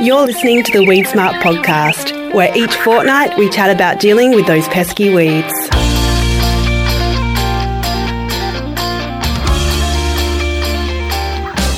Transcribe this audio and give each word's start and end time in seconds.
You're 0.00 0.24
listening 0.24 0.62
to 0.62 0.70
the 0.70 0.84
Weed 0.84 1.08
Smart 1.08 1.34
podcast, 1.42 2.32
where 2.32 2.56
each 2.56 2.72
fortnight 2.76 3.36
we 3.36 3.50
chat 3.50 3.68
about 3.74 3.98
dealing 3.98 4.30
with 4.30 4.46
those 4.46 4.68
pesky 4.68 5.12
weeds. 5.12 5.52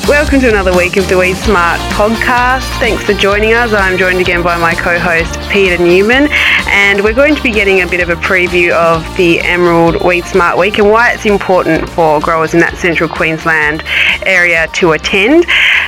Welcome 0.07 0.41
to 0.41 0.51
another 0.51 0.77
week 0.77 0.99
of 0.99 1.09
the 1.09 1.17
Weed 1.17 1.37
Smart 1.37 1.81
podcast. 1.93 2.69
Thanks 2.79 3.03
for 3.05 3.15
joining 3.15 3.55
us. 3.55 3.73
I'm 3.73 3.97
joined 3.97 4.19
again 4.19 4.43
by 4.43 4.59
my 4.59 4.75
co 4.75 4.99
host, 4.99 5.39
Peter 5.49 5.83
Newman, 5.83 6.29
and 6.67 7.03
we're 7.03 7.15
going 7.15 7.35
to 7.37 7.43
be 7.43 7.51
getting 7.53 7.81
a 7.81 7.87
bit 7.87 8.01
of 8.01 8.11
a 8.11 8.17
preview 8.17 8.73
of 8.73 9.03
the 9.17 9.41
Emerald 9.41 10.05
Weed 10.05 10.27
Smart 10.27 10.59
Week 10.59 10.79
and 10.79 10.91
why 10.91 11.13
it's 11.13 11.25
important 11.25 11.89
for 11.89 12.21
growers 12.21 12.53
in 12.53 12.61
that 12.61 12.77
central 12.77 13.09
Queensland 13.09 13.83
area 14.27 14.67
to 14.75 14.93
attend. 14.93 15.47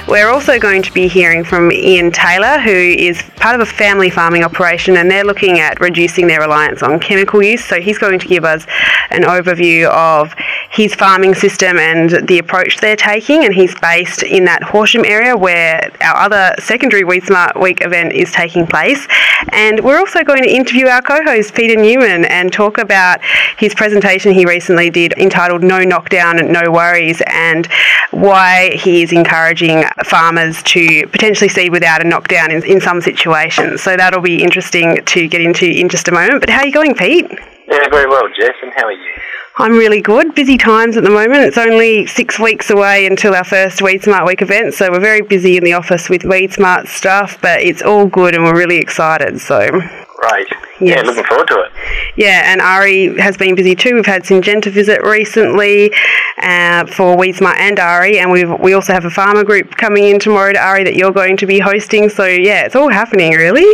We're 0.08 0.28
also 0.28 0.58
going 0.58 0.82
to 0.82 0.92
be 0.92 1.08
hearing 1.08 1.42
from 1.42 1.72
Ian 1.72 2.10
Taylor, 2.10 2.58
who 2.58 2.70
is 2.70 3.22
part 3.36 3.54
of 3.54 3.60
a 3.60 3.70
family 3.70 4.10
farming 4.10 4.44
operation, 4.44 4.96
and 4.96 5.10
they're 5.10 5.24
looking 5.24 5.58
at 5.58 5.80
reducing 5.80 6.26
their 6.26 6.40
reliance 6.40 6.82
on 6.82 6.98
chemical 6.98 7.42
use. 7.42 7.64
So 7.64 7.80
he's 7.80 7.98
going 7.98 8.18
to 8.18 8.28
give 8.28 8.44
us 8.44 8.66
an 9.10 9.22
overview 9.22 9.88
of 9.88 10.34
his 10.70 10.94
farming 10.94 11.34
system 11.34 11.78
and 11.78 12.26
the 12.28 12.38
approach 12.38 12.78
they're 12.78 12.96
taking, 12.96 13.44
and 13.44 13.54
he's 13.54 13.74
based 13.80 14.22
in 14.22 14.44
that 14.44 14.62
Horsham 14.62 15.04
area 15.04 15.36
where 15.36 15.90
our 16.02 16.16
other 16.16 16.54
secondary 16.58 17.04
Weed 17.04 17.24
Smart 17.24 17.58
Week 17.58 17.80
event 17.80 18.12
is 18.12 18.32
taking 18.32 18.66
place. 18.66 19.06
And 19.50 19.80
we're 19.80 19.98
also 19.98 20.24
going 20.24 20.42
to 20.42 20.50
interview 20.50 20.86
our 20.86 21.02
co 21.02 21.22
host, 21.24 21.54
Peter 21.54 21.80
Newman, 21.80 22.24
and 22.26 22.52
talk 22.52 22.78
about 22.78 23.20
his 23.56 23.74
presentation 23.74 24.32
he 24.32 24.46
recently 24.46 24.90
did 24.90 25.12
entitled 25.14 25.62
No 25.62 25.84
Knockdown, 25.84 26.50
No 26.50 26.70
Worries, 26.70 27.22
and 27.26 27.66
why 28.10 28.72
he 28.74 29.02
is 29.02 29.12
encouraging 29.12 29.84
farmers 30.04 30.62
to 30.64 31.06
potentially 31.08 31.48
seed 31.48 31.72
without 31.72 32.04
a 32.04 32.08
knockdown 32.08 32.50
in, 32.50 32.64
in 32.64 32.80
some 32.80 33.00
situations. 33.00 33.82
So 33.82 33.96
that'll 33.96 34.20
be 34.22 34.42
interesting 34.42 35.04
to 35.04 35.28
get 35.28 35.40
into 35.40 35.66
in 35.66 35.88
just 35.88 36.08
a 36.08 36.12
moment. 36.12 36.40
But 36.40 36.50
how 36.50 36.60
are 36.60 36.66
you 36.66 36.72
going, 36.72 36.94
Pete? 36.94 37.26
Yeah, 37.68 37.88
very 37.90 38.06
well, 38.06 38.28
Jess, 38.36 38.54
and 38.62 38.72
how 38.74 38.86
are 38.86 38.92
you? 38.92 39.12
I'm 39.58 39.72
really 39.72 40.00
good. 40.00 40.34
Busy 40.34 40.56
times 40.56 40.96
at 40.96 41.04
the 41.04 41.10
moment. 41.10 41.44
It's 41.44 41.58
only 41.58 42.06
six 42.06 42.38
weeks 42.38 42.70
away 42.70 43.06
until 43.06 43.34
our 43.34 43.44
first 43.44 43.82
Weed 43.82 44.02
Smart 44.02 44.26
Week 44.26 44.40
event, 44.40 44.72
so 44.72 44.90
we're 44.90 45.00
very 45.00 45.20
busy 45.20 45.58
in 45.58 45.64
the 45.64 45.74
office 45.74 46.08
with 46.08 46.24
Weed 46.24 46.52
Smart 46.54 46.88
stuff, 46.88 47.38
but 47.42 47.60
it's 47.60 47.82
all 47.82 48.06
good 48.06 48.34
and 48.34 48.44
we're 48.44 48.56
really 48.56 48.78
excited. 48.78 49.40
So 49.40 49.80
Great. 50.22 50.46
Yes. 50.80 50.98
Yeah, 50.98 51.02
looking 51.02 51.24
forward 51.24 51.48
to 51.48 51.60
it. 51.62 51.72
Yeah, 52.14 52.42
and 52.46 52.60
AHRI 52.60 53.18
has 53.18 53.36
been 53.36 53.56
busy 53.56 53.74
too. 53.74 53.96
We've 53.96 54.06
had 54.06 54.22
Syngenta 54.22 54.70
visit 54.70 55.02
recently 55.02 55.92
uh, 56.40 56.86
for 56.86 57.16
Weed 57.16 57.34
Smart 57.34 57.58
and 57.58 57.76
AHRI, 57.76 58.22
and 58.22 58.30
we 58.30 58.44
we 58.44 58.72
also 58.72 58.92
have 58.92 59.04
a 59.04 59.10
farmer 59.10 59.42
group 59.42 59.76
coming 59.76 60.04
in 60.04 60.20
tomorrow 60.20 60.52
to 60.52 60.58
AHRI 60.60 60.84
that 60.84 60.94
you're 60.94 61.10
going 61.10 61.36
to 61.38 61.46
be 61.46 61.58
hosting. 61.58 62.08
So 62.08 62.24
yeah, 62.24 62.64
it's 62.64 62.76
all 62.76 62.88
happening 62.88 63.32
really. 63.32 63.66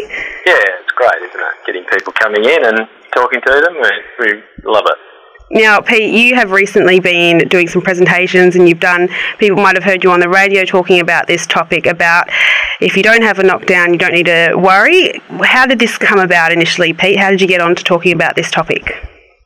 Yeah, 0.47 0.57
it's 0.81 0.93
great, 0.97 1.21
isn't 1.21 1.39
it? 1.39 1.67
Getting 1.67 1.85
people 1.85 2.15
coming 2.15 2.45
in 2.45 2.65
and 2.65 2.89
talking 3.15 3.43
to 3.43 3.53
them, 3.53 3.75
we, 3.75 4.33
we 4.33 4.43
love 4.65 4.85
it. 4.87 5.08
Now, 5.51 5.81
Pete, 5.81 6.13
you 6.13 6.35
have 6.35 6.51
recently 6.51 7.01
been 7.01 7.49
doing 7.49 7.69
some 7.69 7.81
presentations 7.81 8.55
and 8.55 8.69
you've 8.69 8.81
done, 8.81 9.09
people 9.39 9.57
might 9.57 9.77
have 9.77 9.85
heard 9.85 10.05
you 10.05 10.11
on 10.11 10.21
the 10.21 10.29
radio 10.29 10.65
talking 10.65 11.01
about 11.01 11.27
this 11.27 11.47
topic 11.47 11.87
about 11.87 12.29
if 12.81 12.97
you 12.97 13.03
don't 13.03 13.23
have 13.23 13.39
a 13.39 13.43
knockdown, 13.43 13.93
you 13.93 13.99
don't 13.99 14.13
need 14.13 14.27
to 14.27 14.55
worry. 14.57 15.19
How 15.43 15.65
did 15.65 15.79
this 15.79 15.97
come 15.97 16.19
about 16.19 16.53
initially, 16.53 16.93
Pete? 16.93 17.19
How 17.19 17.31
did 17.31 17.41
you 17.41 17.49
get 17.49 17.63
on 17.63 17.75
to 17.77 17.83
talking 17.83 18.13
about 18.13 18.37
this 18.37 18.51
topic? 18.51 18.93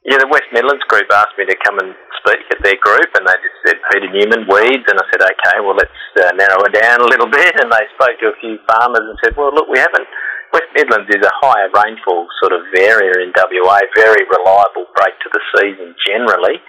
Yeah, 0.05 0.19
the 0.19 0.27
West 0.27 0.51
Midlands 0.53 0.83
group 0.89 1.07
asked 1.15 1.39
me 1.39 1.47
to 1.47 1.57
come 1.63 1.79
and 1.79 1.95
speak 2.19 2.43
at 2.51 2.59
their 2.67 2.79
group 2.83 3.07
and 3.15 3.23
they 3.23 3.39
just 3.39 3.59
said 3.63 3.77
Peter 3.95 4.11
Newman, 4.11 4.51
weeds, 4.51 4.83
and 4.91 4.99
I 4.99 5.05
said, 5.15 5.23
okay, 5.23 5.63
well, 5.63 5.79
let's 5.79 6.03
uh, 6.19 6.35
narrow 6.35 6.67
it 6.67 6.75
down 6.75 7.01
a 7.01 7.07
little 7.07 7.31
bit. 7.31 7.55
And 7.63 7.71
they 7.71 7.87
spoke 7.95 8.19
to 8.27 8.35
a 8.35 8.37
few 8.43 8.59
farmers 8.67 9.07
and 9.07 9.17
said, 9.23 9.39
well, 9.39 9.55
look, 9.55 9.71
we 9.71 9.79
haven't 9.79 10.09
West 10.53 10.69
Midlands 10.77 11.09
is 11.09 11.25
a 11.25 11.35
higher 11.41 11.73
rainfall 11.73 12.29
sort 12.45 12.53
of 12.53 12.61
area 12.77 13.13
in 13.25 13.33
WA, 13.33 13.81
very 13.97 14.25
reliable 14.29 14.85
break 14.93 15.17
to 15.25 15.29
the 15.33 15.43
season 15.57 15.97
generally, 16.05 16.61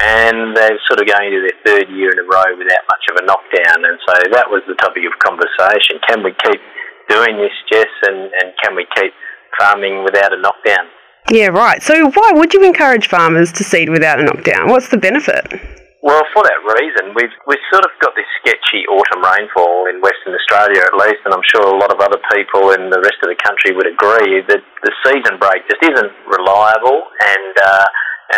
and 0.00 0.56
they're 0.56 0.80
sort 0.88 1.00
of 1.00 1.06
going 1.06 1.28
into 1.28 1.44
their 1.44 1.60
third 1.64 1.86
year 1.92 2.08
in 2.08 2.18
a 2.18 2.26
row 2.26 2.48
without 2.56 2.84
much 2.88 3.04
of 3.12 3.20
a 3.20 3.24
knockdown, 3.28 3.84
and 3.84 4.00
so 4.08 4.14
that 4.32 4.48
was 4.48 4.64
the 4.64 4.74
topic 4.80 5.04
of 5.04 5.12
conversation. 5.20 6.00
Can 6.08 6.24
we 6.24 6.32
keep 6.32 6.60
doing 7.08 7.36
this, 7.36 7.52
Jess, 7.70 7.92
and, 8.08 8.32
and 8.40 8.56
can 8.64 8.74
we 8.74 8.88
keep 8.96 9.12
farming 9.60 10.02
without 10.02 10.32
a 10.32 10.40
knockdown? 10.40 10.88
Yeah, 11.30 11.48
right. 11.48 11.82
So 11.82 12.10
why 12.10 12.32
would 12.32 12.54
you 12.54 12.64
encourage 12.64 13.08
farmers 13.08 13.52
to 13.52 13.64
seed 13.64 13.90
without 13.90 14.20
a 14.20 14.24
knockdown? 14.24 14.68
What's 14.68 14.88
the 14.88 14.96
benefit? 14.96 15.75
Well, 16.06 16.22
for 16.30 16.46
that 16.46 16.62
reason, 16.78 17.18
we've 17.18 17.34
we've 17.50 17.66
sort 17.66 17.82
of 17.82 17.90
got 17.98 18.14
this 18.14 18.30
sketchy 18.38 18.86
autumn 18.86 19.26
rainfall 19.26 19.90
in 19.90 19.98
Western 19.98 20.38
Australia, 20.38 20.86
at 20.86 20.94
least, 20.94 21.18
and 21.26 21.34
I'm 21.34 21.42
sure 21.50 21.66
a 21.66 21.74
lot 21.82 21.90
of 21.90 21.98
other 21.98 22.22
people 22.30 22.70
in 22.78 22.94
the 22.94 23.02
rest 23.02 23.18
of 23.26 23.28
the 23.28 23.34
country 23.42 23.74
would 23.74 23.90
agree 23.90 24.38
that 24.46 24.62
the 24.86 24.92
season 25.02 25.34
break 25.42 25.66
just 25.66 25.82
isn't 25.82 26.14
reliable, 26.30 27.10
and 27.10 27.54
uh, 27.58 27.86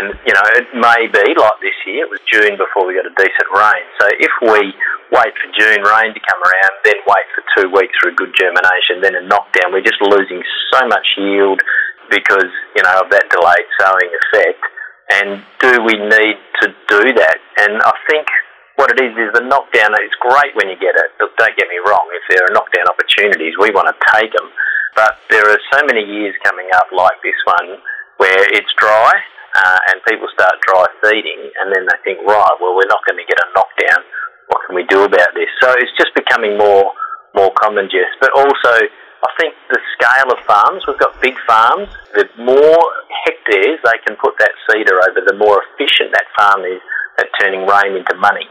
and 0.01 0.07
you 0.25 0.33
know 0.33 0.47
it 0.57 0.73
may 0.81 1.13
be 1.13 1.37
like 1.37 1.61
this 1.61 1.77
year. 1.85 2.09
It 2.09 2.11
was 2.17 2.25
June 2.25 2.57
before 2.57 2.89
we 2.89 2.97
got 2.97 3.05
a 3.05 3.13
decent 3.13 3.49
rain. 3.53 3.85
So 4.01 4.17
if 4.17 4.33
we 4.49 4.73
wait 5.13 5.37
for 5.37 5.49
June 5.53 5.85
rain 5.85 6.17
to 6.17 6.23
come 6.25 6.41
around, 6.41 6.73
then 6.89 6.97
wait 7.05 7.27
for 7.37 7.43
two 7.53 7.69
weeks 7.69 7.93
for 8.01 8.09
a 8.09 8.17
good 8.17 8.33
germination, 8.33 9.05
then 9.05 9.13
a 9.13 9.29
knockdown, 9.29 9.77
we're 9.77 9.85
just 9.85 10.01
losing 10.01 10.41
so 10.73 10.89
much 10.89 11.21
yield 11.21 11.61
because 12.09 12.49
you 12.73 12.81
know 12.81 13.05
of 13.05 13.13
that 13.13 13.29
delayed 13.29 13.69
sowing 13.77 14.09
effect. 14.09 14.65
And 15.09 15.41
do 15.61 15.83
we 15.83 15.97
need 15.97 16.39
to 16.63 16.67
do 16.89 17.03
that? 17.17 17.39
And 17.65 17.81
I 17.81 17.95
think 18.11 18.29
what 18.77 18.93
it 18.93 19.01
is 19.01 19.17
is 19.17 19.33
the 19.35 19.43
knockdown. 19.43 19.97
It's 19.99 20.19
great 20.21 20.53
when 20.55 20.69
you 20.69 20.77
get 20.77 20.95
it. 20.95 21.09
Don't 21.19 21.57
get 21.57 21.69
me 21.69 21.81
wrong. 21.83 22.07
If 22.13 22.25
there 22.31 22.45
are 22.45 22.53
knockdown 22.53 22.87
opportunities, 22.93 23.57
we 23.59 23.73
want 23.73 23.89
to 23.89 23.97
take 24.15 24.31
them. 24.37 24.49
But 24.95 25.19
there 25.31 25.49
are 25.49 25.61
so 25.73 25.81
many 25.87 26.05
years 26.05 26.35
coming 26.45 26.69
up 26.77 26.93
like 26.93 27.19
this 27.25 27.39
one 27.47 27.81
where 28.19 28.45
it's 28.53 28.71
dry 28.77 29.11
uh, 29.55 29.79
and 29.91 29.97
people 30.07 30.29
start 30.35 30.55
dry 30.67 30.85
feeding, 31.03 31.51
and 31.63 31.73
then 31.73 31.87
they 31.89 31.99
think, 32.05 32.19
right, 32.27 32.55
well, 32.61 32.77
we're 32.77 32.91
not 32.91 33.01
going 33.09 33.17
to 33.17 33.27
get 33.27 33.39
a 33.41 33.49
knockdown. 33.57 34.01
What 34.53 34.61
can 34.67 34.77
we 34.77 34.85
do 34.87 35.05
about 35.05 35.33
this? 35.35 35.49
So 35.63 35.73
it's 35.79 35.95
just 35.97 36.13
becoming 36.15 36.59
more 36.59 36.93
more 37.35 37.53
common, 37.61 37.89
Jess. 37.93 38.11
But 38.21 38.33
also, 38.35 38.73
I 38.79 39.31
think 39.39 39.55
the 39.71 39.81
scale 39.95 40.33
of 40.33 40.41
farms, 40.47 40.83
we've 40.89 40.99
got 40.99 41.21
big 41.21 41.37
farms, 41.47 41.89
the 42.15 42.27
more 42.39 42.83
hectares 43.29 43.77
they 43.85 44.01
can 44.09 44.17
put 44.17 44.41
that 44.41 44.57
seeder 44.65 44.97
over, 45.05 45.21
the 45.21 45.37
more 45.37 45.61
efficient 45.69 46.17
that 46.17 46.33
farm 46.33 46.65
is 46.65 46.81
at 47.21 47.29
turning 47.37 47.69
rain 47.69 48.01
into 48.01 48.17
money. 48.17 48.49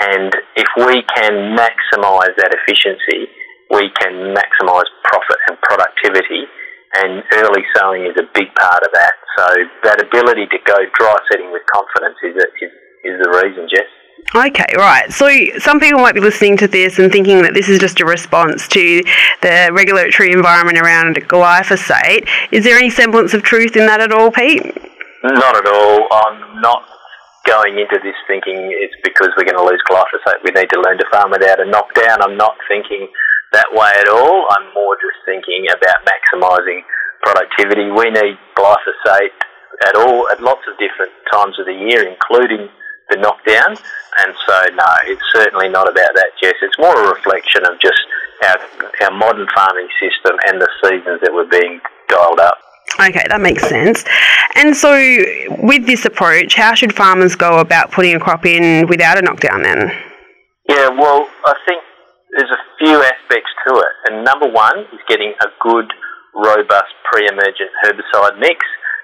And 0.00 0.32
if 0.56 0.68
we 0.76 1.00
can 1.16 1.56
maximise 1.56 2.36
that 2.36 2.52
efficiency, 2.52 3.32
we 3.72 3.88
can 3.96 4.36
maximise 4.36 4.88
profit 5.08 5.40
and 5.48 5.56
productivity. 5.64 6.44
And 6.90 7.22
early 7.38 7.64
sowing 7.78 8.02
is 8.04 8.18
a 8.18 8.26
big 8.34 8.50
part 8.58 8.82
of 8.82 8.90
that. 8.92 9.14
So 9.38 9.46
that 9.84 10.02
ability 10.02 10.50
to 10.50 10.58
go 10.66 10.76
dry 10.98 11.16
setting 11.30 11.52
with 11.54 11.62
confidence 11.70 12.18
is, 12.26 12.34
a, 12.34 12.46
is, 12.60 12.72
is 13.06 13.16
the 13.22 13.30
reason, 13.30 13.70
Jess. 13.70 13.86
Okay, 14.34 14.66
right. 14.76 15.12
So 15.12 15.28
some 15.58 15.80
people 15.80 16.00
might 16.00 16.14
be 16.14 16.20
listening 16.20 16.56
to 16.58 16.68
this 16.68 16.98
and 16.98 17.10
thinking 17.10 17.42
that 17.42 17.54
this 17.54 17.68
is 17.68 17.78
just 17.78 18.00
a 18.00 18.04
response 18.04 18.68
to 18.68 19.02
the 19.42 19.70
regulatory 19.72 20.32
environment 20.32 20.78
around 20.78 21.16
glyphosate. 21.16 22.28
Is 22.52 22.64
there 22.64 22.78
any 22.78 22.90
semblance 22.90 23.34
of 23.34 23.42
truth 23.42 23.76
in 23.76 23.86
that 23.86 24.00
at 24.00 24.12
all, 24.12 24.30
Pete? 24.30 24.62
Not 25.24 25.56
at 25.56 25.66
all. 25.66 26.06
I'm 26.12 26.60
not 26.60 26.86
going 27.46 27.78
into 27.78 27.98
this 28.02 28.14
thinking 28.28 28.70
it's 28.70 28.94
because 29.02 29.30
we're 29.36 29.48
going 29.48 29.58
to 29.58 29.66
lose 29.66 29.82
glyphosate. 29.90 30.44
We 30.44 30.52
need 30.52 30.70
to 30.70 30.80
learn 30.80 30.98
to 30.98 31.06
farm 31.10 31.30
without 31.32 31.60
a 31.60 31.66
knockdown. 31.66 32.22
I'm 32.22 32.36
not 32.36 32.54
thinking 32.68 33.08
that 33.52 33.66
way 33.72 33.90
at 33.98 34.08
all. 34.08 34.46
I'm 34.54 34.72
more 34.74 34.94
just 35.02 35.18
thinking 35.26 35.66
about 35.66 36.06
maximising 36.06 36.86
productivity. 37.22 37.90
We 37.90 38.10
need 38.14 38.38
glyphosate 38.56 39.34
at 39.86 39.96
all 39.96 40.28
at 40.30 40.40
lots 40.40 40.62
of 40.70 40.78
different 40.78 41.12
times 41.32 41.58
of 41.58 41.66
the 41.66 41.74
year, 41.74 42.06
including 42.06 42.68
the 43.10 43.16
knockdown. 43.18 43.76
And 44.18 44.34
so, 44.46 44.54
no, 44.74 44.86
it's 45.06 45.22
certainly 45.32 45.68
not 45.68 45.88
about 45.88 46.10
that, 46.14 46.30
Jess. 46.42 46.54
It's 46.62 46.78
more 46.78 46.94
a 46.94 47.08
reflection 47.14 47.64
of 47.64 47.78
just 47.80 48.00
our, 48.44 48.58
our 49.06 49.16
modern 49.16 49.46
farming 49.54 49.88
system 50.00 50.36
and 50.46 50.60
the 50.60 50.68
seasons 50.82 51.20
that 51.22 51.32
were 51.32 51.46
being 51.46 51.80
dialed 52.08 52.40
up. 52.40 52.58
Okay, 52.98 53.22
that 53.28 53.40
makes 53.40 53.66
sense. 53.68 54.04
And 54.56 54.76
so, 54.76 54.92
with 55.62 55.86
this 55.86 56.04
approach, 56.04 56.54
how 56.54 56.74
should 56.74 56.94
farmers 56.94 57.36
go 57.36 57.58
about 57.60 57.92
putting 57.92 58.14
a 58.14 58.20
crop 58.20 58.44
in 58.44 58.88
without 58.88 59.16
a 59.16 59.22
knockdown 59.22 59.62
then? 59.62 59.92
Yeah, 60.68 60.88
well, 60.90 61.28
I 61.46 61.54
think 61.66 61.82
there's 62.36 62.50
a 62.50 62.62
few 62.78 63.00
aspects 63.02 63.50
to 63.66 63.74
it. 63.78 63.94
And 64.06 64.24
number 64.24 64.48
one 64.50 64.80
is 64.92 65.00
getting 65.08 65.34
a 65.40 65.46
good, 65.60 65.86
robust 66.34 66.92
pre 67.10 67.28
emergent 67.28 67.70
herbicide 67.84 68.38
mix. 68.38 68.58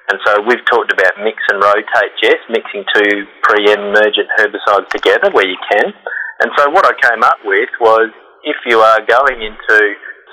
And 0.07 0.23
so 0.23 0.39
we've 0.47 0.63
talked 0.71 0.95
about 0.95 1.19
mix 1.19 1.43
and 1.51 1.59
rotate, 1.59 2.15
Jess, 2.23 2.39
mixing 2.47 2.87
two 2.95 3.27
pre-emergent 3.43 4.31
herbicides 4.39 4.87
together 4.95 5.35
where 5.35 5.49
you 5.49 5.59
can. 5.73 5.91
And 6.43 6.51
so 6.55 6.71
what 6.71 6.87
I 6.87 6.95
came 6.95 7.27
up 7.27 7.43
with 7.43 7.71
was 7.81 8.15
if 8.47 8.57
you 8.71 8.79
are 8.79 9.03
going 9.03 9.43
into 9.43 9.77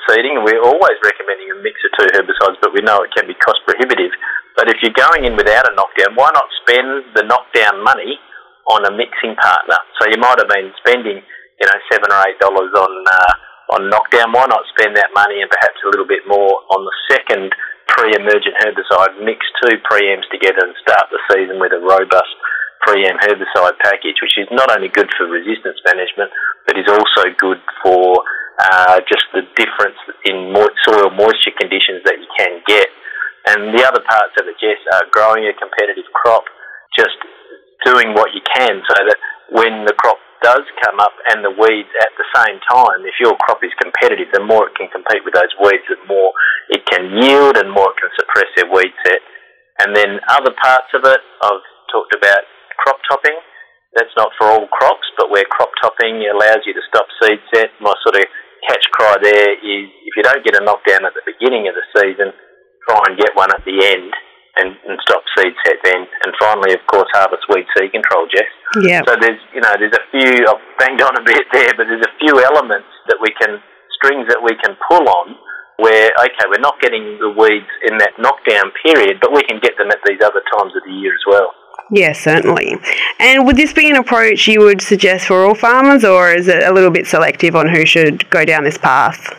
seeding, 0.06 0.46
we're 0.46 0.62
always 0.62 0.98
recommending 1.02 1.50
a 1.50 1.58
mix 1.66 1.82
of 1.90 1.92
two 1.98 2.10
herbicides, 2.14 2.62
but 2.62 2.70
we 2.70 2.86
know 2.86 3.02
it 3.02 3.10
can 3.18 3.26
be 3.26 3.34
cost 3.42 3.66
prohibitive. 3.66 4.14
But 4.54 4.70
if 4.70 4.78
you're 4.86 4.94
going 4.94 5.26
in 5.26 5.34
without 5.34 5.66
a 5.66 5.74
knockdown, 5.74 6.14
why 6.14 6.30
not 6.30 6.46
spend 6.62 7.18
the 7.18 7.26
knockdown 7.26 7.82
money 7.82 8.22
on 8.70 8.86
a 8.86 8.94
mixing 8.94 9.34
partner? 9.42 9.80
So 9.98 10.06
you 10.14 10.22
might 10.22 10.38
have 10.38 10.52
been 10.54 10.70
spending, 10.86 11.18
you 11.18 11.66
know, 11.66 11.78
seven 11.90 12.14
or 12.14 12.22
eight 12.30 12.38
dollars 12.38 12.70
on 12.78 12.94
uh, 13.10 13.34
on 13.74 13.90
knockdown. 13.90 14.30
Why 14.30 14.46
not 14.46 14.62
spend 14.78 14.94
that 15.02 15.10
money 15.18 15.42
and 15.42 15.50
perhaps 15.50 15.82
a 15.82 15.90
little 15.90 16.06
bit 16.06 16.30
more 16.30 16.62
on 16.70 16.86
the 16.86 16.96
second 17.10 17.50
pre-emergent 17.94 18.58
herbicide, 18.66 19.22
mix 19.22 19.46
two 19.62 19.78
preems 19.86 20.26
together 20.34 20.66
and 20.66 20.76
start 20.82 21.08
the 21.14 21.22
season 21.30 21.62
with 21.62 21.72
a 21.72 21.82
robust 21.82 22.34
pre-em 22.82 23.16
herbicide 23.22 23.78
package, 23.80 24.18
which 24.20 24.36
is 24.36 24.50
not 24.52 24.74
only 24.74 24.90
good 24.90 25.08
for 25.16 25.30
resistance 25.30 25.80
management, 25.86 26.34
but 26.66 26.76
is 26.76 26.90
also 26.90 27.30
good 27.38 27.62
for 27.86 28.18
uh, 28.60 29.00
just 29.06 29.24
the 29.34 29.46
difference 29.56 29.98
in 30.26 30.52
soil 30.84 31.10
moisture 31.14 31.56
conditions 31.56 32.02
that 32.04 32.18
you 32.18 32.30
can 32.38 32.60
get. 32.68 32.90
And 33.48 33.76
the 33.76 33.84
other 33.84 34.02
parts 34.02 34.34
of 34.40 34.48
it, 34.48 34.56
Jess, 34.60 34.80
are 34.98 35.08
growing 35.12 35.46
a 35.46 35.54
competitive 35.54 36.08
crop, 36.16 36.44
just 36.98 37.18
doing 37.86 38.16
what 38.16 38.32
you 38.34 38.42
can 38.56 38.80
so 38.80 38.98
that 39.06 39.20
when 39.54 39.86
the 39.86 39.94
crop 39.94 40.18
does 40.42 40.66
come 40.84 41.00
up 41.00 41.14
and 41.32 41.46
the 41.46 41.54
weeds 41.54 41.94
at 42.02 42.12
the 42.18 42.28
same 42.36 42.58
time, 42.68 43.06
if 43.06 43.16
your 43.22 43.38
crop 43.46 43.62
is 43.64 43.72
competitive, 43.80 44.28
the 44.34 44.44
more 44.44 44.68
it 44.68 44.76
can 44.76 44.90
compete 44.90 45.24
with 45.24 45.38
those 45.38 45.54
weeds, 45.62 45.86
the 45.88 46.02
more 46.10 46.34
it 46.74 46.84
can 46.90 47.08
yield 47.22 47.56
and 47.56 47.70
more 47.70 47.94
it 47.94 47.98
can 48.02 48.12
suppress 48.18 48.50
their 48.58 48.68
weed 48.68 48.92
set. 49.06 49.22
And 49.86 49.96
then 49.96 50.20
other 50.28 50.52
parts 50.58 50.92
of 50.98 51.06
it, 51.06 51.22
I've 51.22 51.66
talked 51.94 52.18
about 52.18 52.44
crop 52.82 53.00
topping. 53.08 53.38
That's 53.94 54.14
not 54.18 54.34
for 54.36 54.50
all 54.50 54.66
crops, 54.68 55.06
but 55.22 55.30
where 55.30 55.46
crop 55.48 55.70
topping 55.80 56.26
allows 56.28 56.66
you 56.66 56.74
to 56.74 56.84
stop 56.90 57.06
seed 57.22 57.40
set. 57.54 57.72
My 57.78 57.94
sort 58.02 58.18
of 58.18 58.26
catch 58.68 58.86
cry 58.92 59.16
there 59.22 59.54
is 59.54 59.86
if 59.86 60.14
you 60.18 60.24
don't 60.26 60.44
get 60.44 60.58
a 60.58 60.66
knockdown 60.66 61.06
at 61.06 61.14
the 61.14 61.24
beginning 61.30 61.70
of 61.70 61.78
the 61.78 61.86
season, 61.94 62.34
try 62.90 63.00
and 63.06 63.22
get 63.22 63.38
one 63.38 63.54
at 63.54 63.64
the 63.64 63.78
end 63.86 64.12
and, 64.58 64.78
and 64.86 64.98
stop 65.02 65.24
seed 65.38 65.54
set 65.66 65.78
then. 65.84 66.06
And 66.26 66.32
finally, 66.40 66.74
of 66.74 66.84
course, 66.88 67.10
harvest 67.14 67.46
weed 67.50 67.66
seed 67.78 67.92
control, 67.92 68.28
Jess. 68.30 68.52
Yeah. 68.82 69.02
So 69.08 69.18
there's, 69.20 69.42
you 69.54 69.62
know, 69.62 69.74
there's 69.78 69.98
a 69.98 70.06
few, 70.14 70.46
I've 70.46 70.62
banged 70.78 71.02
on 71.02 71.18
a 71.18 71.24
bit 71.26 71.46
there, 71.54 71.74
but 71.78 71.90
there's 71.90 72.06
a 72.06 72.14
few 72.22 72.38
elements 72.42 72.90
that 73.10 73.18
we 73.22 73.34
can, 73.40 73.62
strings 73.98 74.28
that 74.30 74.42
we 74.42 74.54
can 74.62 74.78
pull 74.90 75.06
on 75.10 75.36
where, 75.78 76.12
okay, 76.20 76.46
we're 76.50 76.62
not 76.62 76.80
getting 76.82 77.18
the 77.20 77.30
weeds 77.30 77.70
in 77.90 77.98
that 77.98 78.14
knockdown 78.20 78.72
period, 78.86 79.18
but 79.22 79.34
we 79.34 79.42
can 79.44 79.60
get 79.60 79.74
them 79.78 79.90
at 79.90 79.98
these 80.06 80.22
other 80.24 80.42
times 80.58 80.74
of 80.76 80.84
the 80.86 80.94
year 80.94 81.14
as 81.14 81.26
well. 81.28 81.52
Yes, 81.92 82.20
certainly. 82.22 82.78
And 83.20 83.46
would 83.46 83.58
this 83.58 83.74
be 83.74 83.90
an 83.90 83.98
approach 83.98 84.48
you 84.48 84.62
would 84.62 84.82
suggest 84.82 85.28
for 85.28 85.46
all 85.46 85.56
farmers, 85.56 86.04
or 86.04 86.32
is 86.32 86.48
it 86.48 86.64
a 86.64 86.74
little 86.74 86.92
bit 86.92 87.08
selective 87.08 87.56
on 87.56 87.68
who 87.68 87.86
should 87.86 88.30
go 88.30 88.46
down 88.46 88.64
this 88.64 88.78
path? 88.78 89.38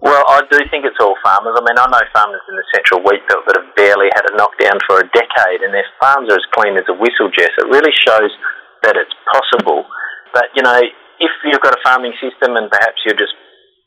Well, 0.00 0.24
I 0.32 0.40
do 0.48 0.56
think 0.72 0.88
it's 0.88 0.96
all 0.96 1.12
farmers. 1.20 1.52
I 1.52 1.60
mean, 1.60 1.76
I 1.76 1.84
know 1.84 2.00
farmers 2.16 2.40
in 2.48 2.56
the 2.56 2.64
central 2.72 3.04
wheat 3.04 3.20
belt 3.28 3.44
that 3.44 3.60
have 3.60 3.76
barely 3.76 4.08
had 4.16 4.24
a 4.32 4.36
knockdown 4.36 4.80
for 4.88 4.96
a 4.96 5.06
decade, 5.12 5.60
and 5.60 5.76
their 5.76 5.84
farms 6.00 6.32
are 6.32 6.40
as 6.40 6.48
clean 6.56 6.80
as 6.80 6.88
a 6.88 6.96
whistle, 6.96 7.28
Jess. 7.28 7.52
It 7.60 7.68
really 7.68 7.92
shows 7.92 8.32
that 8.80 8.96
it's 8.96 9.12
possible. 9.28 9.84
But, 10.32 10.48
you 10.56 10.64
know, 10.64 10.80
if 11.20 11.32
you've 11.44 11.60
got 11.60 11.76
a 11.76 11.84
farming 11.84 12.16
system 12.16 12.56
and 12.56 12.72
perhaps 12.72 13.04
you're 13.04 13.18
just 13.18 13.36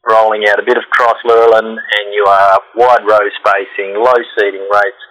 rolling 0.06 0.46
out 0.46 0.62
a 0.62 0.66
bit 0.68 0.78
of 0.78 0.86
trifluralin 0.94 1.82
and 1.82 2.06
you 2.14 2.24
are 2.30 2.62
wide 2.78 3.02
row 3.10 3.26
spacing, 3.42 3.98
low 3.98 4.20
seeding 4.38 4.70
rates, 4.70 5.04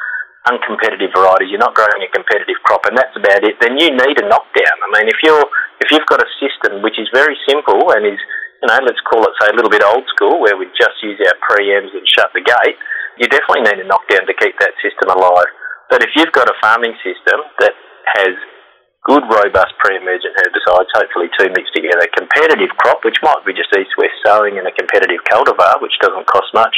uncompetitive 0.47 1.11
varieties, 1.11 1.51
you're 1.51 1.63
not 1.63 1.75
growing 1.75 1.99
a 1.99 2.11
competitive 2.15 2.63
crop, 2.63 2.87
and 2.87 2.95
that's 2.95 3.15
about 3.19 3.43
it, 3.43 3.59
then 3.59 3.75
you 3.75 3.91
need 3.91 4.17
a 4.23 4.27
knockdown. 4.31 4.77
I 4.87 4.89
mean, 4.95 5.11
if 5.11 5.19
you're 5.23 5.47
if 5.83 5.91
you've 5.91 6.07
got 6.07 6.23
a 6.23 6.31
system 6.39 6.79
which 6.83 6.95
is 6.95 7.11
very 7.11 7.35
simple 7.49 7.91
and 7.91 8.07
is 8.07 8.23
you 8.63 8.71
know, 8.71 8.79
let's 8.87 9.03
call 9.11 9.27
it, 9.27 9.35
say, 9.43 9.51
a 9.51 9.57
little 9.59 9.71
bit 9.71 9.83
old 9.83 10.07
school, 10.15 10.39
where 10.39 10.55
we 10.55 10.71
just 10.79 10.95
use 11.03 11.19
our 11.19 11.35
preems 11.43 11.91
and 11.91 12.07
shut 12.07 12.31
the 12.31 12.47
gate, 12.47 12.79
you 13.19 13.27
definitely 13.27 13.67
need 13.67 13.83
a 13.83 13.87
knockdown 13.91 14.23
to 14.25 14.39
keep 14.39 14.55
that 14.63 14.79
system 14.79 15.11
alive. 15.11 15.51
But 15.91 16.07
if 16.07 16.15
you've 16.15 16.33
got 16.33 16.49
a 16.49 16.57
farming 16.63 16.95
system 17.03 17.43
that 17.59 17.75
has 18.17 18.33
good, 19.03 19.27
robust 19.27 19.75
pre-emergent 19.83 20.39
herbicides, 20.39 20.95
hopefully 20.95 21.27
two 21.35 21.51
mixed 21.51 21.75
together, 21.75 22.07
competitive 22.15 22.71
crop, 22.79 23.03
which 23.03 23.19
might 23.27 23.43
be 23.43 23.53
just 23.53 23.75
east-west 23.75 24.15
sowing 24.23 24.57
and 24.57 24.65
a 24.71 24.79
competitive 24.79 25.27
cultivar, 25.27 25.83
which 25.83 25.99
doesn't 25.99 26.31
cost 26.31 26.55
much, 26.55 26.73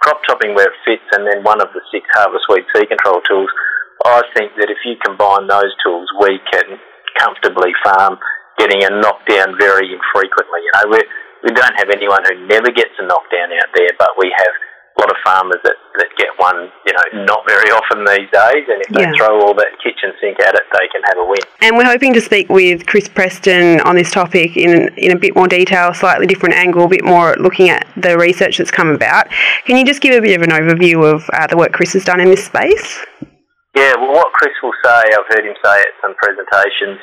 crop 0.00 0.18
topping 0.24 0.56
where 0.56 0.72
it 0.72 0.80
fits, 0.88 1.04
and 1.12 1.28
then 1.28 1.44
one 1.44 1.60
of 1.60 1.68
the 1.76 1.84
six 1.92 2.08
harvest 2.16 2.48
weed 2.48 2.64
seed 2.72 2.88
control 2.88 3.20
tools, 3.28 3.52
I 4.00 4.24
think 4.32 4.56
that 4.56 4.72
if 4.72 4.80
you 4.88 4.96
combine 5.04 5.44
those 5.44 5.74
tools, 5.84 6.08
we 6.24 6.40
can 6.50 6.80
comfortably 7.20 7.76
farm 7.84 8.16
getting 8.58 8.84
a 8.84 8.90
knockdown 9.00 9.56
very 9.58 9.88
infrequently. 9.88 10.60
You 10.60 10.72
know, 10.74 10.84
we 10.92 11.00
we 11.44 11.50
don't 11.54 11.74
have 11.78 11.90
anyone 11.90 12.22
who 12.26 12.46
never 12.46 12.70
gets 12.70 12.92
a 12.98 13.06
knockdown 13.06 13.54
out 13.62 13.70
there, 13.74 13.94
but 13.98 14.10
we 14.18 14.34
have 14.36 14.54
a 14.98 15.00
lot 15.00 15.10
of 15.10 15.16
farmers 15.24 15.60
that, 15.62 15.76
that 15.98 16.08
get 16.18 16.28
one, 16.38 16.70
you 16.84 16.92
know, 16.92 17.24
not 17.24 17.46
very 17.46 17.70
often 17.70 18.04
these 18.04 18.26
days. 18.34 18.66
And 18.66 18.82
if 18.82 18.90
yeah. 18.90 19.06
they 19.06 19.16
throw 19.16 19.40
all 19.40 19.54
that 19.54 19.70
kitchen 19.82 20.10
sink 20.20 20.40
at 20.40 20.54
it, 20.54 20.62
they 20.72 20.88
can 20.90 21.02
have 21.06 21.18
a 21.18 21.24
win. 21.24 21.38
And 21.60 21.76
we're 21.76 21.86
hoping 21.86 22.12
to 22.14 22.20
speak 22.20 22.48
with 22.48 22.86
Chris 22.86 23.08
Preston 23.08 23.80
on 23.82 23.94
this 23.94 24.10
topic 24.10 24.56
in, 24.56 24.88
in 24.98 25.12
a 25.12 25.18
bit 25.18 25.36
more 25.36 25.46
detail, 25.46 25.94
slightly 25.94 26.26
different 26.26 26.56
angle, 26.56 26.84
a 26.84 26.88
bit 26.88 27.04
more 27.04 27.36
looking 27.38 27.70
at 27.70 27.86
the 27.96 28.18
research 28.18 28.58
that's 28.58 28.72
come 28.72 28.88
about. 28.88 29.28
Can 29.64 29.76
you 29.76 29.84
just 29.84 30.00
give 30.00 30.14
a 30.14 30.20
bit 30.20 30.34
of 30.34 30.42
an 30.42 30.50
overview 30.50 31.04
of 31.04 31.30
uh, 31.32 31.46
the 31.46 31.56
work 31.56 31.72
Chris 31.72 31.92
has 31.92 32.04
done 32.04 32.20
in 32.20 32.28
this 32.28 32.44
space? 32.44 32.98
Yeah, 33.76 33.94
well, 33.94 34.10
what 34.10 34.32
Chris 34.32 34.54
will 34.62 34.74
say, 34.82 34.90
I've 34.90 35.28
heard 35.30 35.46
him 35.46 35.54
say 35.62 35.78
at 35.78 35.94
some 36.02 36.14
presentations 36.16 36.98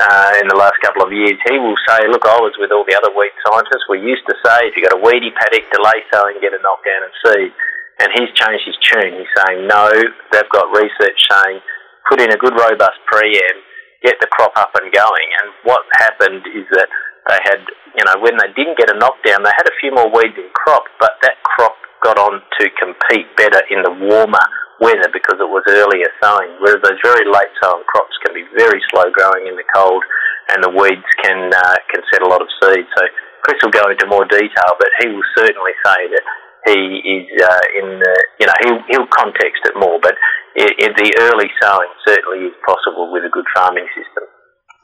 uh, 0.00 0.40
in 0.40 0.48
the 0.48 0.56
last 0.56 0.80
couple 0.80 1.04
of 1.04 1.12
years, 1.12 1.36
he 1.44 1.60
will 1.60 1.76
say, 1.84 2.08
look, 2.08 2.24
I 2.24 2.40
was 2.40 2.56
with 2.56 2.72
all 2.72 2.88
the 2.88 2.96
other 2.96 3.12
wheat 3.12 3.36
scientists. 3.44 3.84
We 3.92 4.00
used 4.00 4.24
to 4.32 4.36
say 4.40 4.66
if 4.66 4.72
you've 4.72 4.88
got 4.88 4.96
a 4.96 5.04
weedy 5.04 5.28
paddock, 5.36 5.68
delay 5.68 6.00
sowing, 6.08 6.40
get 6.40 6.56
a 6.56 6.60
knockdown 6.64 7.04
and 7.04 7.14
seed. 7.20 7.52
And 8.00 8.08
he's 8.16 8.32
changed 8.32 8.64
his 8.64 8.80
tune. 8.80 9.12
He's 9.20 9.34
saying, 9.44 9.68
no, 9.68 9.92
they've 10.32 10.48
got 10.48 10.72
research 10.72 11.20
saying 11.28 11.60
put 12.08 12.20
in 12.24 12.32
a 12.32 12.40
good 12.40 12.56
robust 12.56 12.96
preem, 13.12 13.54
get 14.00 14.16
the 14.24 14.30
crop 14.32 14.56
up 14.56 14.72
and 14.80 14.88
going. 14.88 15.28
And 15.44 15.52
what 15.68 15.84
happened 16.00 16.48
is 16.48 16.64
that 16.72 16.88
they 17.28 17.38
had, 17.44 17.60
you 17.92 18.04
know, 18.08 18.16
when 18.24 18.40
they 18.40 18.50
didn't 18.56 18.80
get 18.80 18.88
a 18.88 18.96
knockdown, 18.96 19.44
they 19.44 19.52
had 19.52 19.68
a 19.68 19.76
few 19.84 19.92
more 19.92 20.08
weeds 20.08 20.34
in 20.40 20.48
crop, 20.56 20.88
but 20.98 21.20
that 21.20 21.36
crop 21.44 21.76
got 22.02 22.16
on 22.16 22.40
to 22.40 22.64
compete 22.80 23.28
better 23.36 23.60
in 23.68 23.84
the 23.84 23.92
warmer 23.92 24.46
weather 24.80 25.08
because 25.12 25.36
it 25.38 25.48
was 25.48 25.64
earlier 25.68 26.08
sowing, 26.18 26.56
whereas 26.58 26.80
those 26.80 27.00
very 27.04 27.28
late 27.28 27.52
sowing 27.60 27.84
crops 27.86 28.16
can 28.24 28.32
be 28.32 28.44
very 28.56 28.80
slow 28.90 29.06
growing 29.12 29.46
in 29.46 29.54
the 29.54 29.68
cold 29.76 30.02
and 30.50 30.64
the 30.64 30.72
weeds 30.72 31.06
can 31.22 31.52
uh, 31.52 31.78
can 31.92 32.02
set 32.10 32.24
a 32.24 32.28
lot 32.28 32.42
of 32.42 32.48
seed. 32.58 32.84
So 32.96 33.02
Chris 33.44 33.60
will 33.62 33.76
go 33.76 33.86
into 33.92 34.08
more 34.08 34.24
detail, 34.26 34.72
but 34.80 34.90
he 35.00 35.12
will 35.12 35.28
certainly 35.36 35.76
say 35.84 36.00
that 36.10 36.24
he 36.66 36.80
is 37.00 37.26
uh, 37.40 37.66
in 37.80 37.86
the, 38.00 38.14
you 38.40 38.46
know, 38.46 38.56
he'll, 38.64 38.82
he'll 38.90 39.12
context 39.16 39.64
it 39.64 39.76
more, 39.76 39.96
but 40.02 40.12
in, 40.56 40.68
in 40.76 40.92
the 40.96 41.08
early 41.28 41.48
sowing 41.62 41.92
certainly 42.04 42.52
is 42.52 42.56
possible 42.66 43.12
with 43.12 43.24
a 43.24 43.32
good 43.32 43.46
farming 43.54 43.88
system. 43.96 44.28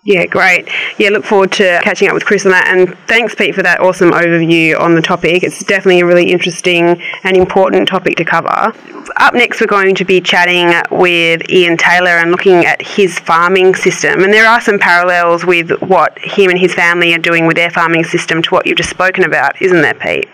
Yeah, 0.06 0.24
great. 0.26 0.68
Yeah, 0.98 1.08
look 1.08 1.24
forward 1.24 1.50
to 1.58 1.80
catching 1.82 2.06
up 2.06 2.14
with 2.14 2.24
Chris 2.24 2.46
on 2.46 2.52
that. 2.52 2.68
And 2.68 2.96
thanks, 3.08 3.34
Pete, 3.34 3.56
for 3.56 3.62
that 3.64 3.80
awesome 3.80 4.12
overview 4.12 4.78
on 4.78 4.94
the 4.94 5.02
topic. 5.02 5.42
It's 5.42 5.64
definitely 5.64 5.98
a 5.98 6.06
really 6.06 6.30
interesting 6.30 7.02
and 7.24 7.36
important 7.36 7.88
topic 7.88 8.14
to 8.18 8.24
cover. 8.24 8.72
Up 9.16 9.34
next, 9.34 9.60
we're 9.60 9.66
going 9.66 9.96
to 9.96 10.04
be 10.04 10.20
chatting 10.20 10.70
with 10.96 11.42
Ian 11.50 11.76
Taylor 11.76 12.22
and 12.22 12.30
looking 12.30 12.64
at 12.64 12.80
his 12.80 13.18
farming 13.18 13.74
system. 13.74 14.22
And 14.22 14.32
there 14.32 14.46
are 14.46 14.60
some 14.60 14.78
parallels 14.78 15.44
with 15.44 15.72
what 15.82 16.16
him 16.20 16.50
and 16.50 16.58
his 16.58 16.72
family 16.72 17.12
are 17.12 17.18
doing 17.18 17.44
with 17.44 17.56
their 17.56 17.70
farming 17.70 18.04
system 18.04 18.42
to 18.42 18.50
what 18.50 18.64
you've 18.64 18.78
just 18.78 18.90
spoken 18.90 19.24
about, 19.24 19.60
isn't 19.60 19.82
there, 19.82 19.94
Pete? 19.94 20.28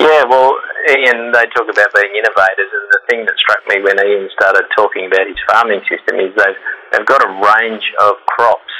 Yeah, 0.00 0.24
well, 0.24 0.56
Ian, 0.88 1.32
they 1.32 1.44
talk 1.52 1.68
about 1.68 1.92
being 1.92 2.16
innovators, 2.16 2.70
and 2.72 2.86
the 2.92 3.00
thing 3.10 3.26
that 3.26 3.36
struck 3.36 3.60
me 3.68 3.82
when 3.84 4.00
Ian 4.00 4.30
started 4.32 4.64
talking 4.74 5.04
about 5.04 5.26
his 5.28 5.36
farming 5.52 5.84
system 5.84 6.16
is 6.16 6.32
they've, 6.36 6.60
they've 6.92 7.06
got 7.06 7.20
a 7.20 7.28
range 7.28 7.84
of 8.00 8.12
crops 8.24 8.72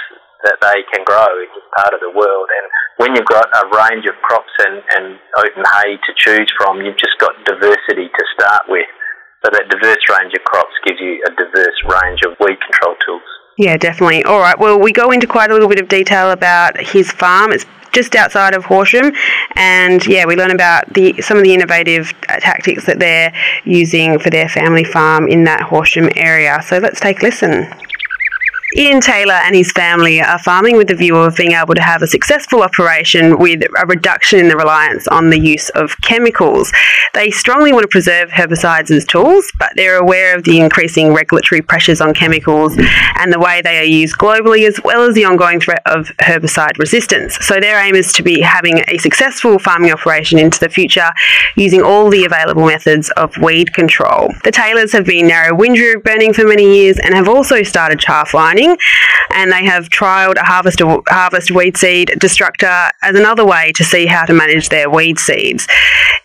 that 0.47 0.63
they 0.63 0.87
can 0.95 1.03
grow 1.03 1.27
in 1.43 1.51
this 1.51 1.69
part 1.75 1.91
of 1.91 2.01
the 2.01 2.15
world. 2.15 2.49
And 2.49 2.67
when 3.03 3.11
you've 3.19 3.29
got 3.29 3.51
a 3.51 3.67
range 3.67 4.07
of 4.07 4.15
crops 4.23 4.55
and, 4.63 4.79
and 4.95 5.19
open 5.43 5.67
hay 5.67 5.99
to 5.99 6.13
choose 6.15 6.47
from, 6.55 6.81
you've 6.87 6.99
just 6.99 7.19
got 7.19 7.35
diversity 7.43 8.07
to 8.07 8.23
start 8.39 8.71
with. 8.71 8.87
So 9.45 9.51
that 9.51 9.67
diverse 9.69 10.03
range 10.15 10.33
of 10.39 10.43
crops 10.47 10.75
gives 10.87 11.03
you 11.03 11.19
a 11.27 11.31
diverse 11.35 11.79
range 11.85 12.23
of 12.25 12.39
weed 12.41 12.59
control 12.63 12.95
tools. 13.05 13.29
Yeah, 13.59 13.77
definitely. 13.77 14.25
All 14.25 14.39
right. 14.39 14.59
Well, 14.59 14.79
we 14.79 14.93
go 14.93 15.11
into 15.11 15.27
quite 15.27 15.51
a 15.51 15.55
little 15.55 15.69
bit 15.69 15.81
of 15.81 15.89
detail 15.89 16.31
about 16.31 16.79
his 16.79 17.11
farm. 17.11 17.53
It's 17.53 17.65
just 17.93 18.15
outside 18.15 18.55
of 18.55 18.63
Horsham, 18.67 19.11
and 19.55 20.05
yeah, 20.07 20.27
we 20.27 20.37
learn 20.37 20.51
about 20.51 20.93
the 20.93 21.19
some 21.23 21.39
of 21.39 21.45
the 21.45 21.55
innovative 21.55 22.13
uh, 22.29 22.39
tactics 22.41 22.85
that 22.85 22.99
they're 22.99 23.33
using 23.65 24.19
for 24.19 24.29
their 24.29 24.51
family 24.51 24.85
farm 24.85 25.27
in 25.29 25.45
that 25.45 25.63
Horsham 25.63 26.11
area. 26.15 26.61
So 26.63 26.77
let's 26.77 27.01
take 27.01 27.23
a 27.23 27.25
listen. 27.25 27.73
Ian 28.75 29.01
Taylor 29.01 29.35
and 29.35 29.55
his 29.55 29.71
family 29.71 30.21
are 30.21 30.39
farming 30.41 30.77
with 30.77 30.89
the 30.89 30.95
view 30.95 31.17
of 31.17 31.37
being 31.37 31.53
able 31.53 31.75
to 31.75 31.83
have 31.83 32.03
a 32.03 32.07
successful 32.07 32.63
operation 32.63 33.39
with 33.39 33.63
a 33.63 33.87
reduction 33.87 34.41
in 34.41 34.49
the 34.49 34.57
reliance 34.57 35.07
on 35.07 35.31
the 35.31 35.39
use 35.39 35.69
of 35.71 35.97
chemicals. 36.03 36.73
They 37.15 37.31
strongly 37.31 37.73
want 37.73 37.85
to 37.85 37.89
preserve 37.89 38.31
herbicides 38.31 38.91
as 38.91 39.05
tools, 39.05 39.51
but 39.59 39.71
they're 39.77 39.99
aware 39.99 40.37
of 40.37 40.43
the 40.45 40.59
increasing 40.59 41.15
regulatory 41.15 41.63
pressures 41.63 42.01
on 42.01 42.13
chemicals 42.13 42.77
and 43.17 43.33
the 43.33 43.39
way 43.39 43.63
they 43.63 43.79
are 43.79 43.85
used 43.85 44.19
globally, 44.19 44.67
as 44.67 44.81
well 44.83 45.03
as 45.03 45.15
the 45.15 45.25
ongoing 45.25 45.61
threat 45.61 45.83
of 45.87 46.09
herbicide 46.19 46.77
resistance. 46.79 47.39
So 47.47 47.61
their 47.61 47.79
aim 47.79 47.95
is 47.95 48.13
to 48.15 48.23
be 48.25 48.41
having 48.41 48.83
a 48.89 48.99
successful 48.99 49.61
farming 49.61 49.93
operation 49.93 50.41
into 50.41 50.59
the 50.59 50.69
future 50.69 51.11
using 51.55 51.83
all 51.83 52.11
the 52.11 52.25
available 52.25 52.67
methods 52.67 53.11
of 53.11 53.37
weed 53.39 53.73
control. 53.75 54.35
The 54.43 54.51
Taylors 54.51 54.93
have 54.93 55.07
been 55.07 55.29
narrow 55.29 55.55
windrow 55.55 56.01
burning 56.01 56.33
for 56.33 56.45
many 56.45 56.77
years 56.79 56.99
and 56.99 57.15
have 57.15 57.29
also 57.29 57.63
started 57.63 58.01
chaff 58.01 58.35
line 58.35 58.56
lining, 58.57 58.77
and 59.31 59.53
they 59.53 59.65
have 59.65 59.89
trialled 59.89 60.37
a 60.37 60.45
harvest, 60.45 60.81
harvest 61.09 61.51
weed 61.51 61.77
seed 61.77 62.13
destructor 62.19 62.91
as 63.03 63.17
another 63.17 63.45
way 63.45 63.73
to 63.77 63.85
see 63.85 64.07
how 64.07 64.25
to 64.25 64.33
manage 64.33 64.69
their 64.69 64.91
weed 64.91 65.19
seeds. 65.19 65.67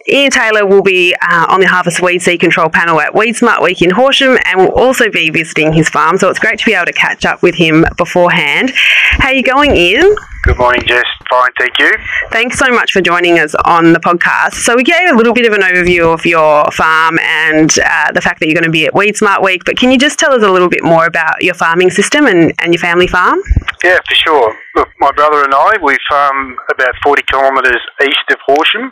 Ian 0.07 0.31
Taylor 0.31 0.65
will 0.65 0.81
be 0.81 1.15
uh, 1.21 1.45
on 1.49 1.59
the 1.59 1.67
Harvest 1.67 2.01
Weed 2.01 2.23
Seed 2.23 2.39
Control 2.39 2.69
panel 2.69 2.99
at 2.99 3.13
Weed 3.13 3.35
Smart 3.35 3.61
Week 3.61 3.83
in 3.83 3.91
Horsham 3.91 4.37
and 4.45 4.59
will 4.59 4.73
also 4.73 5.09
be 5.11 5.29
visiting 5.29 5.73
his 5.73 5.89
farm, 5.89 6.17
so 6.17 6.29
it's 6.29 6.39
great 6.39 6.57
to 6.59 6.65
be 6.65 6.73
able 6.73 6.87
to 6.87 6.93
catch 6.93 7.23
up 7.23 7.43
with 7.43 7.55
him 7.55 7.85
beforehand. 7.97 8.71
How 8.73 9.27
are 9.27 9.33
you 9.33 9.43
going, 9.43 9.75
Ian? 9.75 10.15
Good 10.43 10.57
morning, 10.57 10.81
Jess. 10.87 11.05
Fine, 11.29 11.51
thank 11.59 11.77
you. 11.77 11.91
Thanks 12.31 12.57
so 12.57 12.67
much 12.69 12.91
for 12.91 12.99
joining 12.99 13.37
us 13.37 13.53
on 13.63 13.93
the 13.93 13.99
podcast. 13.99 14.55
So, 14.55 14.75
we 14.75 14.83
gave 14.83 15.11
a 15.11 15.15
little 15.15 15.33
bit 15.33 15.45
of 15.45 15.53
an 15.53 15.61
overview 15.61 16.11
of 16.11 16.25
your 16.25 16.65
farm 16.71 17.19
and 17.19 17.69
uh, 17.77 18.11
the 18.11 18.21
fact 18.21 18.39
that 18.39 18.47
you're 18.47 18.55
going 18.55 18.65
to 18.65 18.71
be 18.71 18.87
at 18.87 18.95
Weed 18.95 19.15
Smart 19.15 19.43
Week, 19.43 19.61
but 19.65 19.77
can 19.77 19.91
you 19.91 19.99
just 19.99 20.17
tell 20.17 20.33
us 20.33 20.41
a 20.41 20.49
little 20.51 20.67
bit 20.67 20.83
more 20.83 21.05
about 21.05 21.43
your 21.43 21.53
farming 21.53 21.91
system 21.91 22.25
and, 22.25 22.53
and 22.57 22.73
your 22.73 22.81
family 22.81 23.05
farm? 23.05 23.37
Yeah, 23.83 23.99
for 24.07 24.15
sure. 24.15 24.57
Look, 24.75 24.89
my 24.99 25.11
brother 25.11 25.43
and 25.43 25.53
I, 25.53 25.73
we 25.83 25.95
farm 26.09 26.57
about 26.73 26.95
40 27.03 27.21
kilometres 27.29 27.81
east 28.01 28.31
of 28.31 28.37
Horsham 28.43 28.91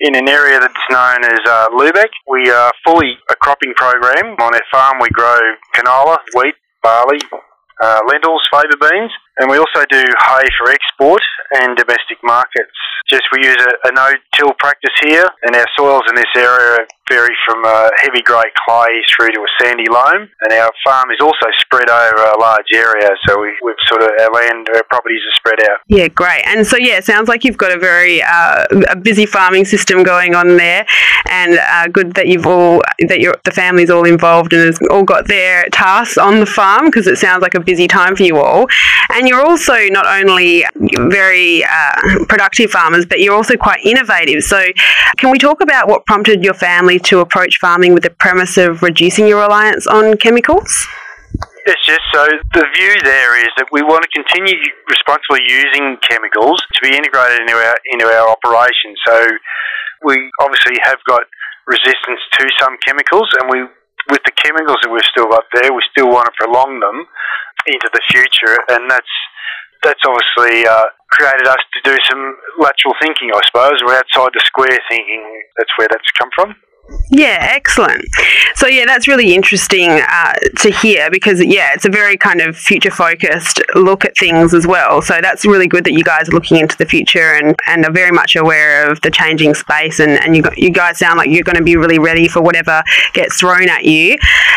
in 0.00 0.16
an 0.16 0.30
area 0.30 0.60
that's 0.60 0.74
known 0.90 1.24
as 1.24 1.40
uh, 1.46 1.68
Lubeck. 1.76 2.08
We 2.26 2.50
are 2.50 2.72
fully 2.86 3.18
a 3.28 3.36
cropping 3.36 3.74
program. 3.76 4.32
On 4.40 4.54
our 4.54 4.60
farm, 4.72 4.98
we 5.02 5.10
grow 5.10 5.36
canola, 5.74 6.16
wheat, 6.34 6.54
barley, 6.82 7.20
uh, 7.82 8.00
lentils, 8.08 8.42
faba 8.52 8.76
beans, 8.80 9.12
and 9.40 9.50
we 9.50 9.56
also 9.56 9.84
do 9.88 10.04
hay 10.04 10.46
for 10.60 10.70
export 10.70 11.22
and 11.60 11.76
domestic 11.76 12.18
markets. 12.22 12.76
Just 13.08 13.22
we 13.32 13.42
use 13.42 13.56
a, 13.58 13.88
a 13.88 13.92
no-till 13.92 14.52
practice 14.58 14.94
here, 15.02 15.26
and 15.42 15.56
our 15.56 15.66
soils 15.76 16.04
in 16.08 16.14
this 16.14 16.30
area 16.36 16.86
vary 17.10 17.34
from 17.44 17.64
a 17.64 17.90
heavy 17.96 18.22
grey 18.22 18.46
clay 18.64 19.02
through 19.10 19.32
to 19.32 19.40
a 19.40 19.50
sandy 19.60 19.88
loam. 19.90 20.28
And 20.42 20.52
our 20.52 20.70
farm 20.84 21.10
is 21.10 21.18
also 21.20 21.46
spread 21.58 21.90
over 21.90 22.22
a 22.22 22.38
large 22.38 22.70
area, 22.72 23.08
so 23.26 23.40
we, 23.40 23.50
we've 23.64 23.74
sort 23.88 24.02
of 24.02 24.10
our 24.20 24.30
land, 24.32 24.68
our 24.76 24.84
properties 24.84 25.20
are 25.26 25.34
spread 25.34 25.68
out. 25.68 25.80
Yeah, 25.88 26.08
great. 26.08 26.42
And 26.46 26.64
so 26.64 26.76
yeah, 26.76 27.00
sounds 27.00 27.28
like 27.28 27.42
you've 27.42 27.58
got 27.58 27.72
a 27.72 27.78
very 27.78 28.22
uh, 28.22 28.66
a 28.88 28.96
busy 28.96 29.26
farming 29.26 29.64
system 29.64 30.04
going 30.04 30.34
on 30.34 30.56
there, 30.56 30.86
and 31.28 31.58
uh, 31.58 31.88
good 31.88 32.14
that 32.14 32.28
you've 32.28 32.46
all 32.46 32.82
that 33.08 33.40
the 33.44 33.50
family's 33.50 33.90
all 33.90 34.04
involved 34.04 34.52
and 34.52 34.62
has 34.66 34.78
all 34.90 35.04
got 35.04 35.26
their 35.26 35.64
tasks 35.72 36.18
on 36.18 36.38
the 36.38 36.46
farm 36.46 36.86
because 36.86 37.06
it 37.06 37.16
sounds 37.16 37.42
like 37.42 37.54
a 37.54 37.60
busy 37.60 37.88
time 37.88 38.14
for 38.14 38.22
you 38.22 38.36
all. 38.36 38.66
And 39.12 39.26
you're 39.30 39.46
also 39.46 39.78
not 39.90 40.06
only 40.06 40.64
very 40.74 41.62
uh, 41.62 42.26
productive 42.28 42.70
farmers, 42.70 43.06
but 43.06 43.20
you're 43.20 43.34
also 43.34 43.56
quite 43.56 43.78
innovative. 43.84 44.42
So, 44.42 44.60
can 45.18 45.30
we 45.30 45.38
talk 45.38 45.60
about 45.60 45.86
what 45.86 46.04
prompted 46.04 46.42
your 46.42 46.54
family 46.54 46.98
to 47.10 47.20
approach 47.20 47.58
farming 47.58 47.94
with 47.94 48.02
the 48.02 48.10
premise 48.10 48.58
of 48.58 48.82
reducing 48.82 49.28
your 49.28 49.38
reliance 49.40 49.86
on 49.86 50.16
chemicals? 50.16 50.66
Yes, 51.64 51.78
yes. 51.86 52.00
So 52.12 52.26
the 52.54 52.66
view 52.74 52.92
there 53.04 53.38
is 53.38 53.52
that 53.58 53.70
we 53.70 53.82
want 53.82 54.02
to 54.02 54.10
continue 54.10 54.58
responsibly 54.90 55.46
using 55.46 55.94
chemicals 56.02 56.58
to 56.58 56.78
be 56.82 56.90
integrated 56.90 57.46
into 57.46 57.54
our 57.54 57.76
into 57.94 58.06
our 58.10 58.26
operation. 58.34 58.98
So 59.06 59.30
we 60.02 60.18
obviously 60.42 60.74
have 60.82 60.98
got 61.06 61.22
resistance 61.70 62.18
to 62.40 62.48
some 62.58 62.74
chemicals, 62.82 63.30
and 63.38 63.46
we 63.46 63.62
with 64.10 64.24
the 64.26 64.34
chemicals 64.34 64.82
that 64.82 64.90
we've 64.90 65.06
still 65.06 65.30
got 65.30 65.44
there, 65.54 65.70
we 65.70 65.82
still 65.94 66.10
want 66.10 66.26
to 66.26 66.34
prolong 66.34 66.80
them 66.80 67.06
into 67.66 67.88
the 67.92 68.00
future, 68.10 68.56
and 68.70 68.90
that's 68.90 69.14
that's 69.82 70.00
obviously 70.04 70.66
uh, 70.68 70.92
created 71.10 71.46
us 71.48 71.60
to 71.72 71.80
do 71.84 71.96
some 72.08 72.36
lateral 72.60 72.94
thinking, 73.00 73.32
I 73.32 73.40
suppose, 73.48 73.80
We're 73.80 73.96
outside 73.96 74.30
the 74.36 74.44
square 74.44 74.76
thinking. 74.90 75.24
That's 75.56 75.72
where 75.78 75.88
that's 75.90 76.10
come 76.20 76.28
from. 76.34 76.54
Yeah, 77.10 77.38
excellent. 77.40 78.04
So 78.54 78.66
yeah, 78.66 78.84
that's 78.86 79.08
really 79.08 79.34
interesting 79.34 79.90
uh, 79.90 80.34
to 80.58 80.70
hear 80.70 81.10
because 81.10 81.44
yeah, 81.44 81.70
it's 81.74 81.84
a 81.84 81.90
very 81.90 82.16
kind 82.16 82.40
of 82.40 82.56
future 82.56 82.90
focused 82.90 83.60
look 83.74 84.04
at 84.04 84.16
things 84.16 84.54
as 84.54 84.66
well. 84.66 85.02
So 85.02 85.18
that's 85.20 85.44
really 85.44 85.66
good 85.66 85.84
that 85.84 85.92
you 85.92 86.04
guys 86.04 86.28
are 86.28 86.32
looking 86.32 86.58
into 86.58 86.76
the 86.76 86.86
future 86.86 87.34
and, 87.34 87.56
and 87.66 87.84
are 87.84 87.92
very 87.92 88.12
much 88.12 88.36
aware 88.36 88.88
of 88.90 89.00
the 89.00 89.10
changing 89.10 89.54
space 89.54 89.98
and, 89.98 90.12
and 90.12 90.36
you, 90.36 90.44
you 90.56 90.70
guys 90.70 90.98
sound 90.98 91.18
like 91.18 91.30
you're 91.30 91.44
going 91.44 91.56
to 91.56 91.64
be 91.64 91.76
really 91.76 91.98
ready 91.98 92.28
for 92.28 92.42
whatever 92.42 92.82
gets 93.12 93.40
thrown 93.40 93.68
at 93.68 93.84
you. 93.84 94.16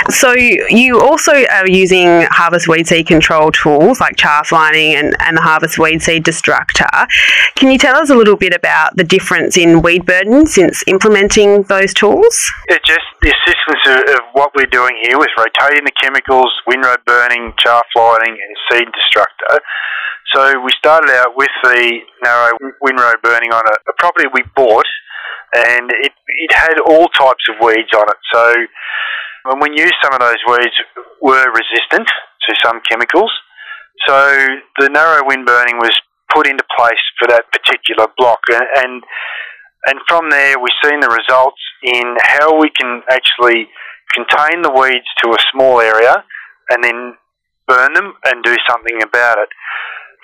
So 0.10 0.34
you 0.34 1.01
also 1.01 1.32
are 1.32 1.68
using 1.68 2.24
harvest 2.30 2.68
weed 2.68 2.88
seed 2.88 3.08
control 3.08 3.51
tools 3.51 4.00
like 4.00 4.15
chaff 4.15 4.51
lining 4.51 4.96
and, 4.96 5.15
and 5.22 5.38
the 5.38 5.42
harvest 5.42 5.80
weed 5.80 6.01
seed 6.01 6.24
destructor. 6.24 6.89
Can 7.56 7.72
you 7.72 7.77
tell 7.77 7.96
us 7.96 8.10
a 8.10 8.15
little 8.15 8.38
bit 8.38 8.53
about 8.53 8.96
the 8.96 9.03
difference 9.03 9.58
in 9.58 9.82
weed 9.82 10.06
burden 10.06 10.46
since 10.46 10.84
implementing 10.88 11.63
those 11.63 11.94
tools? 11.94 12.12
Chemicals? 12.13 12.38
It's 12.70 12.88
just 12.88 13.05
the 13.22 13.34
assistance 13.34 13.84
of, 13.88 14.15
of, 14.15 14.22
what 14.34 14.51
we're 14.55 14.70
doing 14.72 14.96
here 15.03 15.17
with 15.17 15.29
rotating 15.38 15.86
the 15.86 15.91
chemicals, 16.01 16.51
windrow 16.67 16.96
burning, 17.05 17.53
chaff 17.58 17.86
lining, 17.96 18.38
and 18.38 18.55
seed 18.70 18.88
destructor. 18.93 19.60
So 20.34 20.62
we 20.62 20.72
started 20.77 21.12
out 21.12 21.36
with 21.36 21.51
the 21.63 22.00
narrow 22.24 22.51
windrow 22.82 23.13
burning 23.22 23.51
on 23.51 23.62
a, 23.62 23.75
a 23.89 23.93
property 23.98 24.25
we 24.34 24.43
bought, 24.55 24.88
and 25.55 25.91
it, 26.01 26.12
it 26.27 26.53
had 26.53 26.79
all 26.88 27.08
types 27.10 27.43
of 27.50 27.55
weeds 27.62 27.93
on 27.96 28.05
it. 28.10 28.17
So 28.34 28.53
when 29.46 29.60
we 29.62 29.70
knew 29.70 29.89
some 30.01 30.13
of 30.13 30.20
those 30.20 30.41
weeds 30.48 30.75
were 31.22 31.46
resistant 31.51 32.08
to 32.08 32.55
some 32.63 32.82
chemicals, 32.89 33.32
so 34.08 34.48
the 34.79 34.89
narrow 34.89 35.22
wind 35.25 35.46
burning 35.46 35.77
was 35.77 35.93
put 36.34 36.48
into 36.48 36.63
place 36.75 37.03
for 37.20 37.27
that 37.27 37.46
particular 37.51 38.08
block, 38.17 38.39
and, 38.50 38.65
and 38.77 39.03
and 39.88 40.00
from 40.08 40.30
there, 40.30 40.56
we've 40.60 40.80
seen 40.84 41.00
the 41.00 41.10
results 41.10 41.62
in 41.84 42.16
how 42.22 42.60
we 42.60 42.70
can 42.70 43.02
actually 43.10 43.68
contain 44.13 44.62
the 44.62 44.72
weeds 44.72 45.08
to 45.24 45.32
a 45.32 45.38
small 45.52 45.82
area 45.82 46.24
and 46.70 46.84
then 46.84 47.16
burn 47.68 47.94
them 47.94 48.13
and 48.25 48.44
do 48.44 48.56
something 48.70 49.02
about 49.02 49.38
it. 49.40 49.50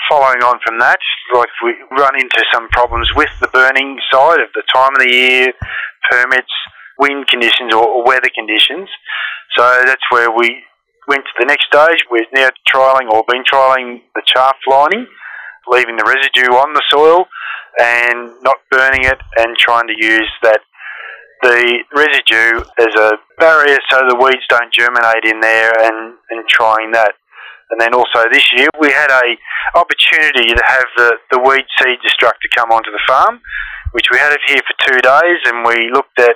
Following 0.10 0.42
on 0.44 0.60
from 0.66 0.80
that, 0.80 1.00
like 1.36 1.50
we 1.64 1.76
run 1.92 2.16
into 2.16 2.44
some 2.54 2.70
problems 2.70 3.10
with 3.16 3.30
the 3.42 3.48
burning 3.48 4.00
side 4.12 4.40
of 4.40 4.50
the 4.56 4.64
time 4.74 4.96
of 4.96 5.02
the 5.02 5.12
year, 5.12 5.48
permits, 6.10 6.52
wind 6.98 7.28
conditions 7.28 7.74
or, 7.74 8.04
weather 8.06 8.30
conditions. 8.34 8.88
So 9.58 9.64
that's 9.86 10.04
where 10.12 10.32
we 10.32 10.64
went 11.08 11.26
to 11.26 11.36
the 11.40 11.46
next 11.46 11.68
stage. 11.68 12.06
We're 12.10 12.26
now 12.34 12.50
trialling 12.74 13.10
or 13.12 13.24
been 13.28 13.44
trialling 13.44 14.02
the 14.16 14.24
chaff 14.26 14.56
lining, 14.70 15.08
leaving 15.70 15.96
the 15.98 16.06
residue 16.06 16.54
on 16.54 16.74
the 16.74 16.84
soil 16.90 17.26
and 17.80 18.34
not 18.42 18.58
burning 18.72 19.06
it 19.06 19.20
and 19.38 19.56
trying 19.58 19.88
to 19.88 19.96
use 19.98 20.30
that 20.44 20.62
the 21.42 21.84
residue 21.96 22.60
as 22.80 22.94
a 23.00 23.16
barrier 23.40 23.78
so 23.90 24.04
the 24.10 24.20
weeds 24.20 24.44
don't 24.50 24.74
germinate 24.74 25.24
in 25.24 25.40
there 25.40 25.72
and, 25.80 26.16
and 26.30 26.48
trying 26.50 26.92
that. 26.92 27.14
And 27.72 27.80
then 27.80 27.94
also 27.94 28.28
this 28.32 28.44
year 28.58 28.68
we 28.80 28.92
had 28.92 29.10
a 29.10 29.38
opportunity 29.78 30.52
to 30.52 30.64
have 30.66 30.86
the, 30.98 31.12
the 31.32 31.40
weed 31.40 31.66
seed 31.80 32.00
destructor 32.04 32.50
come 32.58 32.72
onto 32.72 32.92
the 32.92 33.00
farm, 33.08 33.40
which 33.94 34.08
we 34.12 34.18
had 34.18 34.34
it 34.34 34.42
here 34.48 34.62
for 34.68 34.76
two 34.92 35.00
days 35.00 35.40
and 35.46 35.64
we 35.64 35.90
looked 35.94 36.20
at 36.20 36.36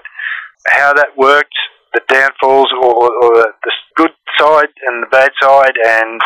how 0.68 0.94
that 0.94 1.18
worked, 1.18 1.56
the 1.94 2.02
downfalls 2.08 2.72
or, 2.82 2.94
or 2.94 3.30
the, 3.36 3.54
the 3.64 3.72
good 3.96 4.12
side 4.40 4.72
and 4.88 5.04
the 5.04 5.12
bad 5.12 5.32
side 5.42 5.76
and 5.86 6.22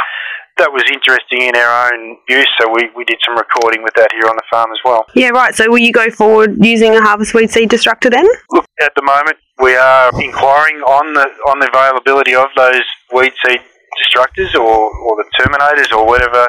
that 0.58 0.72
was 0.72 0.84
interesting 0.92 1.42
in 1.42 1.56
our 1.56 1.94
own 1.94 2.18
use, 2.28 2.50
so 2.60 2.68
we, 2.72 2.90
we 2.96 3.06
did 3.06 3.18
some 3.26 3.38
recording 3.38 3.84
with 3.84 3.94
that 3.96 4.10
here 4.14 4.30
on 4.30 4.36
the 4.36 4.44
farm 4.50 4.72
as 4.72 4.80
well. 4.84 5.06
Yeah, 5.16 5.30
right. 5.30 5.56
So 5.56 5.70
will 5.70 5.80
you 5.80 5.92
go 5.92 6.10
forward 6.10 6.64
using 6.64 6.96
a 6.96 7.02
harvest 7.02 7.34
weed 7.34 7.50
seed 7.50 7.70
destructor 7.70 8.10
then? 8.10 8.28
Look, 8.52 8.66
at 8.82 8.94
the 8.96 9.04
moment 9.04 9.38
we 9.60 9.76
are 9.76 10.12
inquiring 10.22 10.78
on 10.82 11.14
the 11.14 11.26
on 11.50 11.60
the 11.60 11.68
availability 11.68 12.36
of 12.36 12.48
those 12.56 12.86
weed 13.14 13.34
seed 13.46 13.62
destructors 13.98 14.54
or, 14.54 14.94
or 14.94 15.16
the 15.18 15.26
terminators 15.40 15.96
or 15.96 16.06
whatever 16.06 16.48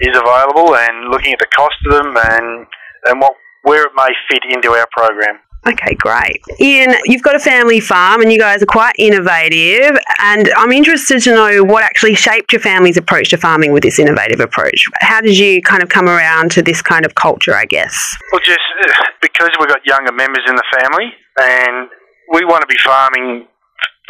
is 0.00 0.16
available 0.16 0.74
and 0.74 1.10
looking 1.10 1.32
at 1.32 1.38
the 1.38 1.46
cost 1.54 1.76
of 1.86 1.92
them 1.92 2.16
and 2.16 2.66
and 3.06 3.20
what 3.20 3.34
where 3.62 3.84
it 3.84 3.92
may 3.96 4.08
fit 4.30 4.42
into 4.50 4.70
our 4.70 4.86
program. 4.92 5.38
Okay, 5.66 5.94
great. 5.96 6.40
Ian, 6.60 6.94
you've 7.04 7.22
got 7.22 7.34
a 7.34 7.38
family 7.38 7.80
farm 7.80 8.22
and 8.22 8.32
you 8.32 8.38
guys 8.38 8.62
are 8.62 8.66
quite 8.66 8.94
innovative, 8.98 9.98
and 10.20 10.50
I'm 10.56 10.72
interested 10.72 11.20
to 11.22 11.30
know 11.32 11.64
what 11.64 11.82
actually 11.82 12.14
shaped 12.14 12.52
your 12.52 12.60
family's 12.60 12.96
approach 12.96 13.30
to 13.30 13.36
farming 13.36 13.72
with 13.72 13.82
this 13.82 13.98
innovative 13.98 14.40
approach. 14.40 14.84
How 15.00 15.20
did 15.20 15.36
you 15.36 15.60
kind 15.62 15.82
of 15.82 15.88
come 15.88 16.08
around 16.08 16.52
to 16.52 16.62
this 16.62 16.80
kind 16.80 17.04
of 17.04 17.14
culture, 17.14 17.54
I 17.54 17.64
guess? 17.66 17.94
Well, 18.32 18.40
just 18.44 18.60
uh, 18.82 19.04
because 19.20 19.50
we've 19.58 19.68
got 19.68 19.84
younger 19.84 20.12
members 20.12 20.44
in 20.48 20.54
the 20.54 20.64
family, 20.80 21.12
and 21.40 21.88
we 22.32 22.44
want 22.44 22.62
to 22.62 22.66
be 22.66 22.78
farming 22.84 23.46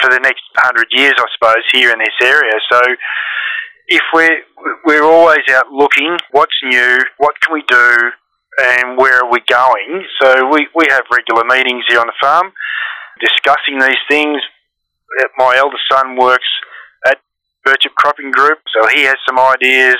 for 0.01 0.11
the 0.11 0.21
next 0.21 0.43
hundred 0.59 0.87
years, 0.91 1.15
I 1.19 1.25
suppose, 1.35 1.65
here 1.73 1.91
in 1.91 1.99
this 1.99 2.15
area. 2.23 2.53
So 2.71 2.81
if 3.89 4.03
we're 4.15 4.43
we're 4.85 5.03
always 5.03 5.43
out 5.51 5.73
looking, 5.73 6.17
what's 6.33 6.55
new, 6.63 6.99
what 7.19 7.35
can 7.41 7.55
we 7.55 7.63
do, 7.69 7.97
and 8.59 8.99
where 8.99 9.23
are 9.23 9.31
we 9.31 9.41
going. 9.49 10.05
So 10.21 10.51
we, 10.51 10.67
we 10.75 10.87
have 10.91 11.03
regular 11.11 11.45
meetings 11.45 11.85
here 11.89 12.01
on 12.01 12.07
the 12.07 12.19
farm 12.21 12.53
discussing 13.21 13.79
these 13.79 14.03
things. 14.09 14.41
My 15.37 15.57
eldest 15.57 15.83
son 15.91 16.17
works 16.17 16.47
at 17.07 17.19
Birchip 17.67 17.95
Cropping 17.97 18.31
Group, 18.31 18.59
so 18.73 18.87
he 18.89 19.03
has 19.03 19.17
some 19.27 19.39
ideas. 19.39 19.97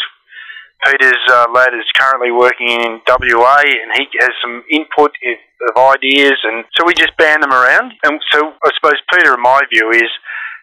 Peter's 0.87 1.25
uh, 1.31 1.47
lad 1.53 1.75
is 1.75 1.87
currently 1.97 2.31
working 2.31 2.69
in 2.69 3.01
WA, 3.07 3.63
and 3.67 3.91
he 3.99 4.07
has 4.21 4.31
some 4.41 4.63
input 4.71 5.11
of 5.11 5.77
ideas, 5.77 6.39
and 6.45 6.65
so 6.77 6.87
we 6.87 6.95
just 6.95 7.17
band 7.17 7.43
them 7.43 7.51
around. 7.51 7.93
And 8.05 8.21
so 8.31 8.53
I 8.63 8.71
suppose 8.77 9.01
Peter, 9.13 9.35
in 9.35 9.43
my 9.43 9.61
view, 9.73 9.91
is 9.91 10.11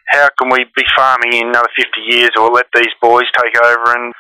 how 0.07 0.29
can 0.39 0.49
we 0.49 0.65
be 0.75 0.85
farming 0.95 1.33
in 1.33 1.49
another 1.49 1.67
50 1.75 1.99
years 2.07 2.31
or 2.39 2.49
let 2.49 2.67
these 2.73 2.93
boys 3.01 3.25
take 3.35 3.59
over 3.61 3.91
and 3.95 4.13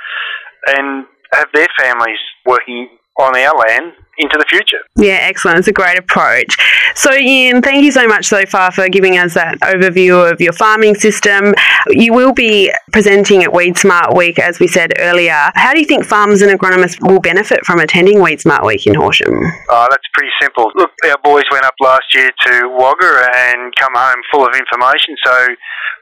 and 0.67 1.05
have 1.31 1.47
their 1.53 1.67
families 1.79 2.17
working 2.45 2.89
on 3.17 3.37
our 3.37 3.57
land 3.67 3.93
into 4.17 4.37
the 4.37 4.45
future. 4.47 4.79
Yeah, 4.95 5.19
excellent. 5.21 5.59
It's 5.59 5.67
a 5.67 5.73
great 5.73 5.97
approach. 5.97 6.55
So, 6.95 7.13
Ian, 7.13 7.61
thank 7.61 7.83
you 7.83 7.91
so 7.91 8.07
much 8.07 8.25
so 8.25 8.45
far 8.45 8.71
for 8.71 8.87
giving 8.87 9.17
us 9.17 9.33
that 9.33 9.59
overview 9.59 10.31
of 10.31 10.39
your 10.39 10.53
farming 10.53 10.95
system. 10.95 11.53
You 11.89 12.13
will 12.13 12.33
be 12.33 12.71
presenting 12.93 13.43
at 13.43 13.53
Weed 13.53 13.77
Smart 13.77 14.15
Week, 14.15 14.39
as 14.39 14.59
we 14.59 14.67
said 14.67 14.93
earlier. 14.99 15.51
How 15.55 15.73
do 15.73 15.79
you 15.79 15.85
think 15.85 16.05
farmers 16.05 16.41
and 16.41 16.57
agronomists 16.57 17.05
will 17.05 17.19
benefit 17.19 17.65
from 17.65 17.79
attending 17.79 18.21
Weed 18.21 18.39
Smart 18.39 18.65
Week 18.65 18.87
in 18.87 18.95
Horsham? 18.95 19.33
Oh, 19.69 19.87
that's 19.89 20.07
pretty 20.13 20.31
simple. 20.41 20.71
Look, 20.75 20.91
our 21.05 21.17
boys 21.23 21.43
went 21.51 21.65
up 21.65 21.75
last 21.81 22.05
year 22.13 22.29
to 22.45 22.69
Wagga 22.77 23.27
and 23.35 23.75
come 23.75 23.93
home 23.95 24.21
full 24.31 24.47
of 24.47 24.55
information. 24.55 25.15
So, 25.25 25.47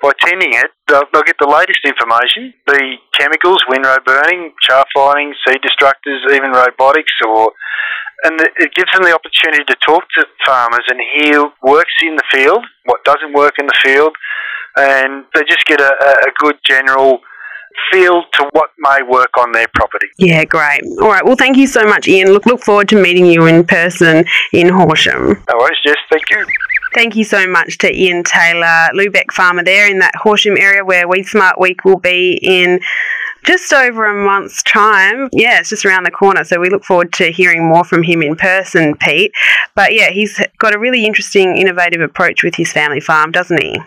by 0.03 0.11
attending 0.11 0.53
it, 0.53 0.69
they'll, 0.87 1.07
they'll 1.13 1.23
get 1.23 1.37
the 1.39 1.47
latest 1.47 1.79
information 1.85 2.53
the 2.67 2.95
chemicals, 3.17 3.63
windrow 3.69 3.97
burning, 4.05 4.51
chaff 4.61 4.87
lining, 4.95 5.33
seed 5.47 5.59
destructors, 5.63 6.19
even 6.35 6.51
robotics 6.51 7.02
or 7.27 7.51
and 8.23 8.39
it 8.39 8.73
gives 8.73 8.91
them 8.93 9.03
the 9.03 9.13
opportunity 9.13 9.63
to 9.65 9.75
talk 9.85 10.03
to 10.17 10.25
farmers 10.45 10.85
and 10.87 10.99
hear 11.19 11.43
works 11.61 11.93
in 12.01 12.15
the 12.15 12.23
field, 12.31 12.63
what 12.85 13.03
doesn't 13.03 13.33
work 13.33 13.53
in 13.59 13.65
the 13.65 13.77
field, 13.83 14.15
and 14.77 15.25
they 15.35 15.41
just 15.41 15.65
get 15.65 15.81
a, 15.81 15.91
a 15.91 16.31
good 16.37 16.55
general 16.67 17.19
feel 17.91 18.23
to 18.33 18.49
what 18.51 18.69
may 18.79 18.99
work 19.07 19.31
on 19.37 19.51
their 19.51 19.67
property. 19.73 20.07
Yeah, 20.17 20.45
great. 20.45 20.81
All 21.01 21.09
right. 21.09 21.25
Well, 21.25 21.35
thank 21.35 21.57
you 21.57 21.67
so 21.67 21.83
much, 21.83 22.07
Ian. 22.07 22.31
Look, 22.31 22.45
look 22.45 22.61
forward 22.61 22.87
to 22.89 23.01
meeting 23.01 23.25
you 23.25 23.45
in 23.45 23.65
person 23.65 24.25
in 24.53 24.69
Horsham. 24.69 25.43
No 25.49 25.57
worries, 25.57 25.77
Jess. 25.85 25.95
Thank 26.11 26.29
you. 26.29 26.45
Thank 26.93 27.15
you 27.15 27.23
so 27.23 27.47
much 27.47 27.79
to 27.79 27.91
Ian 27.91 28.23
Taylor, 28.23 28.89
Lubeck 28.93 29.31
farmer 29.31 29.63
there 29.63 29.89
in 29.89 29.97
that 29.99 30.15
Horsham 30.15 30.55
area 30.57 30.85
where 30.85 31.07
Weed 31.07 31.23
Smart 31.23 31.59
Week 31.59 31.83
will 31.83 31.97
be 31.97 32.39
in 32.41 32.79
just 33.43 33.71
over 33.73 34.05
a 34.05 34.25
month's 34.25 34.63
time. 34.63 35.29
Yeah, 35.31 35.59
it's 35.59 35.69
just 35.69 35.85
around 35.85 36.05
the 36.05 36.11
corner. 36.11 36.43
So 36.43 36.59
we 36.59 36.69
look 36.69 36.83
forward 36.83 37.13
to 37.13 37.31
hearing 37.31 37.67
more 37.67 37.83
from 37.83 38.03
him 38.03 38.21
in 38.21 38.35
person, 38.35 38.95
Pete. 38.97 39.31
But 39.75 39.93
yeah, 39.93 40.09
he's 40.09 40.41
got 40.59 40.75
a 40.75 40.79
really 40.79 41.05
interesting, 41.05 41.57
innovative 41.57 42.01
approach 42.01 42.43
with 42.43 42.55
his 42.55 42.71
family 42.71 42.99
farm, 42.99 43.31
doesn't 43.31 43.61
he? 43.61 43.79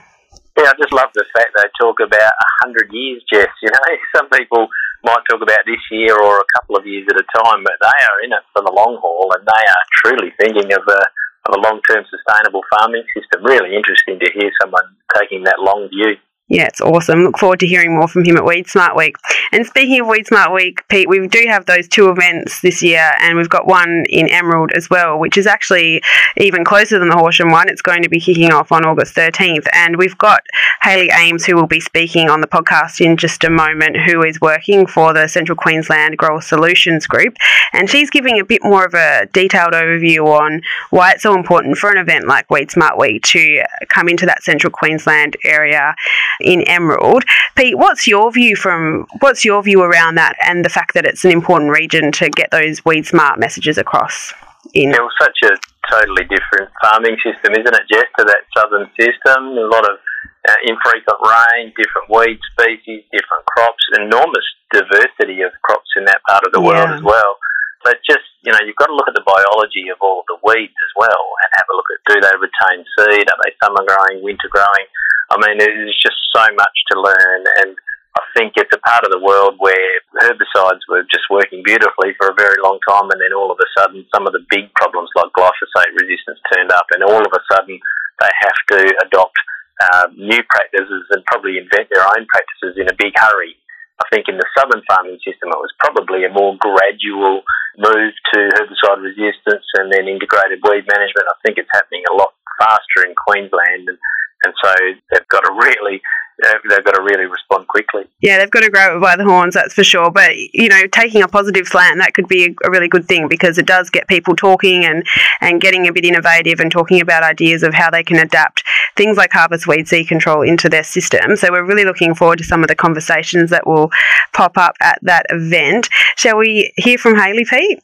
Yeah, 0.57 0.73
I 0.73 0.75
just 0.81 0.93
love 0.93 1.11
the 1.13 1.25
fact 1.37 1.53
they 1.53 1.69
talk 1.81 2.01
about 2.01 2.33
a 2.33 2.49
hundred 2.65 2.89
years, 2.91 3.23
Jess. 3.31 3.49
You 3.63 3.69
know, 3.69 3.97
some 4.17 4.29
people 4.31 4.69
might 5.05 5.21
talk 5.29 5.43
about 5.43 5.61
this 5.67 5.81
year 5.91 6.17
or 6.17 6.41
a 6.41 6.49
couple 6.57 6.77
of 6.77 6.87
years 6.87 7.05
at 7.11 7.21
a 7.21 7.27
time, 7.37 7.63
but 7.63 7.77
they 7.81 7.99
are 8.09 8.19
in 8.25 8.33
it 8.33 8.45
for 8.53 8.65
the 8.65 8.73
long 8.73 8.97
haul, 9.01 9.33
and 9.37 9.45
they 9.45 9.65
are 9.69 9.85
truly 10.03 10.33
thinking 10.41 10.73
of 10.73 10.83
a 10.89 11.01
of 11.47 11.55
a 11.55 11.63
long 11.63 11.81
term 11.89 12.05
sustainable 12.11 12.63
farming 12.73 13.05
system. 13.15 13.45
Really 13.45 13.77
interesting 13.77 14.19
to 14.19 14.29
hear 14.33 14.51
someone 14.61 14.97
taking 15.15 15.45
that 15.45 15.61
long 15.61 15.89
view. 15.89 16.17
Yeah, 16.49 16.67
it's 16.67 16.81
awesome. 16.81 17.25
Look 17.25 17.39
forward 17.39 17.59
to 17.61 17.67
hearing 17.67 17.97
more 17.97 18.07
from 18.07 18.25
him 18.25 18.37
at 18.37 18.45
Weed 18.45 18.69
Smart 18.69 18.95
Week. 18.95 19.17
And 19.51 19.67
speaking 19.67 20.01
of 20.01 20.07
Weed 20.07 20.29
Smart 20.29 20.53
Week, 20.53 20.81
Pete, 20.89 21.09
we 21.09 21.27
do 21.27 21.45
have 21.49 21.67
those 21.67 21.89
two 21.89 22.09
events 22.09 22.61
this 22.61 22.85
year, 22.85 23.11
and 23.21 23.37
we've 23.37 23.49
got 23.49 23.67
one 23.67 24.05
in 24.09 24.29
Emerald 24.29 24.71
as 24.73 24.89
well, 24.89 25.19
which 25.19 25.37
is 25.37 25.49
actually 25.49 26.01
even 26.37 26.65
closer 26.65 27.01
than 27.01 27.09
the 27.09 27.17
Horsham 27.17 27.51
one. 27.51 27.69
It's 27.69 27.83
going 27.83 28.05
to 28.05 28.09
be 28.09 28.21
kicking 28.21 28.53
off 28.53 28.71
on 28.71 28.85
August 28.85 29.17
13th. 29.17 29.67
And 29.73 29.97
we've 29.97 30.17
got 30.19 30.41
Hayley 30.83 31.11
Ames, 31.11 31.45
who 31.45 31.57
will 31.57 31.67
be 31.67 31.81
speaking 31.81 32.31
on 32.31 32.41
the 32.41 32.47
podcast 32.47 33.05
in 33.05 33.17
just 33.17 33.43
a 33.43 33.51
moment, 33.51 33.97
who 33.97 34.23
is 34.23 34.41
working 34.41 34.87
for 34.87 35.13
the 35.13 35.27
Central 35.27 35.57
Queensland 35.57 36.17
Grower 36.17 36.41
Solutions 36.41 37.09
Group. 37.09 37.37
And 37.73 37.91
she's 37.91 38.09
giving 38.09 38.39
a 38.39 38.45
bit 38.45 38.63
more 38.63 38.85
of 38.85 38.95
a 38.95 39.27
detailed 39.33 39.73
overview 39.73 40.25
on 40.27 40.63
why 40.91 41.11
it's 41.11 41.25
so 41.25 41.35
important 41.35 41.77
for 41.77 41.91
an 41.91 41.99
event 41.99 42.29
like 42.29 42.49
Weed 42.51 42.71
Smart 42.71 42.99
Week 42.99 43.23
to 43.25 43.65
come 43.89 44.09
into 44.09 44.27
that 44.27 44.45
Central 44.45 44.71
Queensland 44.71 45.37
area 45.45 45.97
in 46.41 46.63
Emerald. 46.63 47.25
Pete, 47.57 47.79
what's 47.79 48.07
your 48.07 48.31
view 48.33 48.57
from 48.57 49.07
what's 49.21 49.45
your 49.45 49.63
view 49.63 49.83
around 49.83 50.17
that 50.17 50.37
and 50.47 50.65
the 50.65 50.69
fact 50.69 50.95
that 50.95 51.05
it's 51.05 51.25
an 51.25 51.31
important 51.31 51.71
region 51.71 52.13
to 52.13 52.29
get 52.31 52.51
those 52.51 52.85
weed 52.85 53.07
smart 53.07 53.39
messages 53.39 53.79
across? 53.79 54.33
In 54.75 54.91
it 54.91 55.01
was 55.01 55.15
such 55.21 55.39
a 55.45 55.57
totally 55.91 56.25
different 56.27 56.71
farming 56.83 57.17
system, 57.23 57.55
isn't 57.55 57.75
it, 57.75 57.87
Jess, 57.91 58.11
to 58.19 58.25
that 58.27 58.43
southern 58.57 58.91
system? 58.99 59.57
A 59.57 59.71
lot 59.71 59.87
of 59.89 59.99
uh, 60.47 60.55
infrequent 60.67 61.19
rain, 61.23 61.73
different 61.75 62.11
weed 62.11 62.39
species, 62.55 63.03
different 63.11 63.45
crops, 63.47 63.83
enormous 63.99 64.47
diversity 64.71 65.43
of 65.43 65.51
crops 65.63 65.91
in 65.97 66.05
that 66.07 66.23
part 66.27 66.43
of 66.47 66.53
the 66.53 66.61
yeah. 66.61 66.67
world 66.67 66.91
as 66.95 67.03
well. 67.03 67.39
So 67.85 67.95
just, 68.03 68.27
you 68.43 68.51
know, 68.51 68.59
you've 68.67 68.79
got 68.79 68.91
to 68.91 68.97
look 68.99 69.07
at 69.07 69.15
the 69.15 69.27
biology 69.27 69.87
of 69.95 69.99
all 70.03 70.23
of 70.23 70.27
the 70.27 70.43
weeds 70.43 70.75
as 70.75 70.93
well 70.99 71.23
and 71.39 71.49
have 71.55 71.69
a 71.71 71.75
look 71.77 71.91
at 71.95 72.03
do 72.11 72.17
they 72.19 72.35
retain 72.35 72.83
seed? 72.99 73.27
Are 73.31 73.41
they 73.47 73.55
summer 73.63 73.83
growing, 73.87 74.23
winter 74.27 74.51
growing? 74.51 74.87
I 75.31 75.37
mean, 75.43 75.59
there's 75.59 75.99
just 75.99 76.19
so 76.35 76.45
much 76.55 76.77
to 76.93 77.01
learn, 77.01 77.41
and 77.63 77.75
I 78.17 78.23
think 78.39 78.55
it's 78.57 78.73
a 78.73 78.81
part 78.87 79.05
of 79.05 79.11
the 79.11 79.21
world 79.21 79.59
where 79.59 80.01
herbicides 80.23 80.87
were 80.89 81.03
just 81.11 81.29
working 81.29 81.67
beautifully 81.67 82.15
for 82.17 82.31
a 82.31 82.39
very 82.39 82.57
long 82.63 82.79
time, 82.89 83.11
and 83.11 83.21
then 83.21 83.35
all 83.35 83.51
of 83.51 83.59
a 83.59 83.69
sudden, 83.77 84.07
some 84.15 84.27
of 84.27 84.33
the 84.33 84.47
big 84.49 84.73
problems 84.79 85.11
like 85.19 85.35
glyphosate 85.37 85.93
resistance 85.99 86.39
turned 86.49 86.71
up, 86.73 86.87
and 86.95 87.03
all 87.03 87.21
of 87.21 87.33
a 87.35 87.43
sudden, 87.53 87.77
they 88.21 88.33
have 88.47 88.61
to 88.73 88.81
adopt 89.05 89.37
uh, 89.83 90.07
new 90.17 90.41
practices 90.49 91.05
and 91.11 91.27
probably 91.27 91.59
invent 91.59 91.91
their 91.93 92.07
own 92.07 92.25
practices 92.33 92.81
in 92.81 92.89
a 92.89 92.97
big 92.97 93.13
hurry. 93.13 93.59
I 94.01 94.05
think 94.13 94.29
in 94.29 94.37
the 94.37 94.49
southern 94.57 94.85
farming 94.89 95.21
system, 95.25 95.53
it 95.53 95.61
was 95.61 95.73
probably 95.81 96.25
a 96.25 96.33
more 96.33 96.57
gradual 96.61 97.45
move 97.77 98.13
to 98.33 98.39
herbicide 98.57 99.05
resistance 99.05 99.65
and 99.77 99.93
then 99.93 100.09
integrated 100.09 100.65
weed 100.65 100.89
management. 100.89 101.29
I 101.29 101.37
think 101.45 101.57
it's 101.61 101.73
happening 101.73 102.05
a 102.09 102.17
lot 102.17 102.33
faster 102.61 103.05
in 103.05 103.13
Queensland, 103.17 103.89
and 103.89 103.99
and 104.45 104.55
so 104.63 104.73
they've 105.13 105.29
got 105.29 105.41
to 105.41 105.53
really 105.53 106.01
they've 106.43 106.85
got 106.85 106.93
to 106.93 107.03
really 107.03 107.25
respond 107.25 107.67
quickly. 107.69 108.03
Yeah, 108.21 108.39
they've 108.39 108.51
got 108.51 108.63
to 108.63 108.71
grab 108.71 108.97
it 108.97 109.01
by 109.01 109.17
the 109.17 109.25
horns, 109.25 109.55
that's 109.55 109.75
for 109.75 109.85
sure. 109.85 110.11
But 110.11 110.37
you 110.37 110.69
know, 110.69 110.87
taking 110.93 111.23
a 111.23 111.29
positive 111.29 111.67
slant 111.67 111.99
that 111.99 112.15
could 112.15 112.29
be 112.29 112.55
a 112.65 112.71
really 112.71 112.89
good 112.89 113.07
thing 113.07 113.29
because 113.29 113.59
it 113.59 113.67
does 113.67 113.91
get 113.91 114.09
people 114.09 114.37
talking 114.37 114.85
and 114.85 115.07
and 115.41 115.61
getting 115.61 115.89
a 115.89 115.93
bit 115.93 116.05
innovative 116.05 116.61
and 116.61 116.71
talking 116.71 117.01
about 117.01 117.23
ideas 117.23 117.63
of 117.63 117.75
how 117.75 117.91
they 117.91 118.03
can 118.03 118.19
adapt 118.19 118.65
things 118.97 119.17
like 119.17 119.33
harvest 119.33 119.67
weed 119.67 119.89
seed 119.89 120.09
control 120.09 120.43
into 120.43 120.69
their 120.69 120.85
system. 120.85 121.37
So 121.37 121.49
we're 121.51 121.65
really 121.65 121.85
looking 121.85 122.15
forward 122.15 122.39
to 122.39 122.45
some 122.45 122.63
of 122.63 122.69
the 122.69 122.75
conversations 122.75 123.51
that 123.51 123.67
will 123.67 123.91
pop 124.33 124.57
up 124.57 124.77
at 124.81 124.99
that 125.03 125.27
event. 125.31 125.89
Shall 126.17 126.39
we 126.39 126.73
hear 126.77 126.99
from 126.99 127.17
Hayley 127.17 127.45
Pete? 127.45 127.83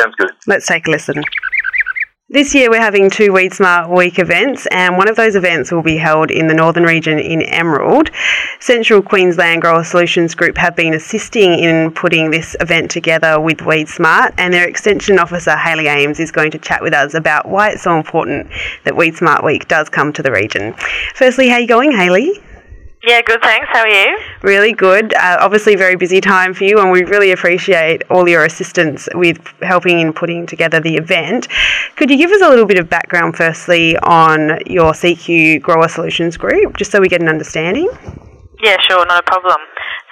Sounds 0.00 0.14
good. 0.16 0.30
Let's 0.46 0.66
take 0.66 0.86
a 0.86 0.90
listen. 0.90 1.22
This 2.32 2.54
year 2.54 2.70
we're 2.70 2.80
having 2.80 3.10
two 3.10 3.30
Weed 3.30 3.52
Smart 3.52 3.90
Week 3.90 4.18
events, 4.18 4.66
and 4.70 4.96
one 4.96 5.06
of 5.06 5.16
those 5.16 5.36
events 5.36 5.70
will 5.70 5.82
be 5.82 5.98
held 5.98 6.30
in 6.30 6.46
the 6.46 6.54
Northern 6.54 6.84
region 6.84 7.18
in 7.18 7.42
Emerald. 7.42 8.10
Central 8.58 9.02
Queensland 9.02 9.60
Grower 9.60 9.84
Solutions 9.84 10.34
Group 10.34 10.56
have 10.56 10.74
been 10.74 10.94
assisting 10.94 11.52
in 11.52 11.90
putting 11.90 12.30
this 12.30 12.56
event 12.58 12.90
together 12.90 13.38
with 13.38 13.60
Weed 13.60 13.86
Smart, 13.90 14.32
and 14.38 14.54
their 14.54 14.66
Extension 14.66 15.18
Officer 15.18 15.54
Hayley 15.58 15.88
Ames 15.88 16.18
is 16.20 16.32
going 16.32 16.52
to 16.52 16.58
chat 16.58 16.82
with 16.82 16.94
us 16.94 17.12
about 17.12 17.50
why 17.50 17.72
it's 17.72 17.82
so 17.82 17.98
important 17.98 18.48
that 18.84 18.96
Weed 18.96 19.14
Smart 19.14 19.44
Week 19.44 19.68
does 19.68 19.90
come 19.90 20.10
to 20.14 20.22
the 20.22 20.32
region. 20.32 20.72
Firstly, 21.14 21.50
how 21.50 21.56
are 21.56 21.60
you 21.60 21.68
going, 21.68 21.92
Hayley? 21.92 22.42
Yeah, 23.04 23.20
good, 23.20 23.42
thanks. 23.42 23.66
How 23.72 23.80
are 23.80 23.88
you? 23.88 24.16
Really 24.42 24.72
good. 24.72 25.12
Uh, 25.14 25.38
obviously, 25.40 25.74
very 25.74 25.96
busy 25.96 26.20
time 26.20 26.54
for 26.54 26.62
you, 26.62 26.78
and 26.78 26.92
we 26.92 27.02
really 27.02 27.32
appreciate 27.32 28.02
all 28.10 28.28
your 28.28 28.44
assistance 28.44 29.08
with 29.14 29.44
helping 29.60 29.98
in 29.98 30.12
putting 30.12 30.46
together 30.46 30.78
the 30.78 30.94
event. 30.94 31.48
Could 31.96 32.10
you 32.10 32.16
give 32.16 32.30
us 32.30 32.40
a 32.42 32.48
little 32.48 32.64
bit 32.64 32.78
of 32.78 32.88
background, 32.88 33.36
firstly, 33.36 33.96
on 33.98 34.60
your 34.66 34.92
CQ 34.92 35.62
Grower 35.62 35.88
Solutions 35.88 36.36
Group, 36.36 36.76
just 36.76 36.92
so 36.92 37.00
we 37.00 37.08
get 37.08 37.20
an 37.20 37.28
understanding? 37.28 37.88
Yeah, 38.62 38.76
sure, 38.88 39.04
not 39.06 39.18
a 39.18 39.26
problem. 39.26 39.58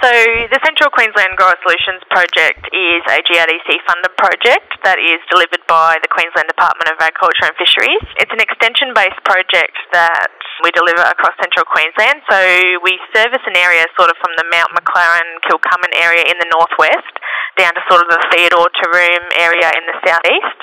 So, 0.01 0.09
the 0.49 0.57
Central 0.65 0.89
Queensland 0.89 1.37
Grower 1.37 1.61
Solutions 1.61 2.01
Project 2.09 2.65
is 2.73 3.05
a 3.05 3.21
GRDC 3.21 3.69
funded 3.85 4.17
project 4.17 4.81
that 4.81 4.97
is 4.97 5.21
delivered 5.29 5.61
by 5.69 6.01
the 6.01 6.09
Queensland 6.09 6.49
Department 6.49 6.89
of 6.89 6.97
Agriculture 7.05 7.53
and 7.53 7.57
Fisheries. 7.61 8.01
It's 8.17 8.33
an 8.33 8.41
extension 8.41 8.97
based 8.97 9.21
project 9.29 9.77
that 9.93 10.33
we 10.65 10.73
deliver 10.73 11.05
across 11.05 11.37
Central 11.37 11.69
Queensland. 11.69 12.25
So, 12.33 12.41
we 12.81 12.97
service 13.13 13.45
an 13.45 13.61
area 13.61 13.85
sort 13.93 14.09
of 14.09 14.17
from 14.25 14.33
the 14.41 14.49
Mount 14.49 14.73
McLaren 14.73 15.37
Kilcummin 15.45 15.93
area 15.93 16.25
in 16.33 16.41
the 16.41 16.49
northwest 16.49 17.21
down 17.61 17.77
to 17.77 17.85
sort 17.93 18.01
of 18.01 18.09
the 18.09 18.25
Theodore 18.33 18.73
Taroom 18.81 19.25
area 19.37 19.69
in 19.77 19.85
the 19.85 20.01
southeast. 20.01 20.61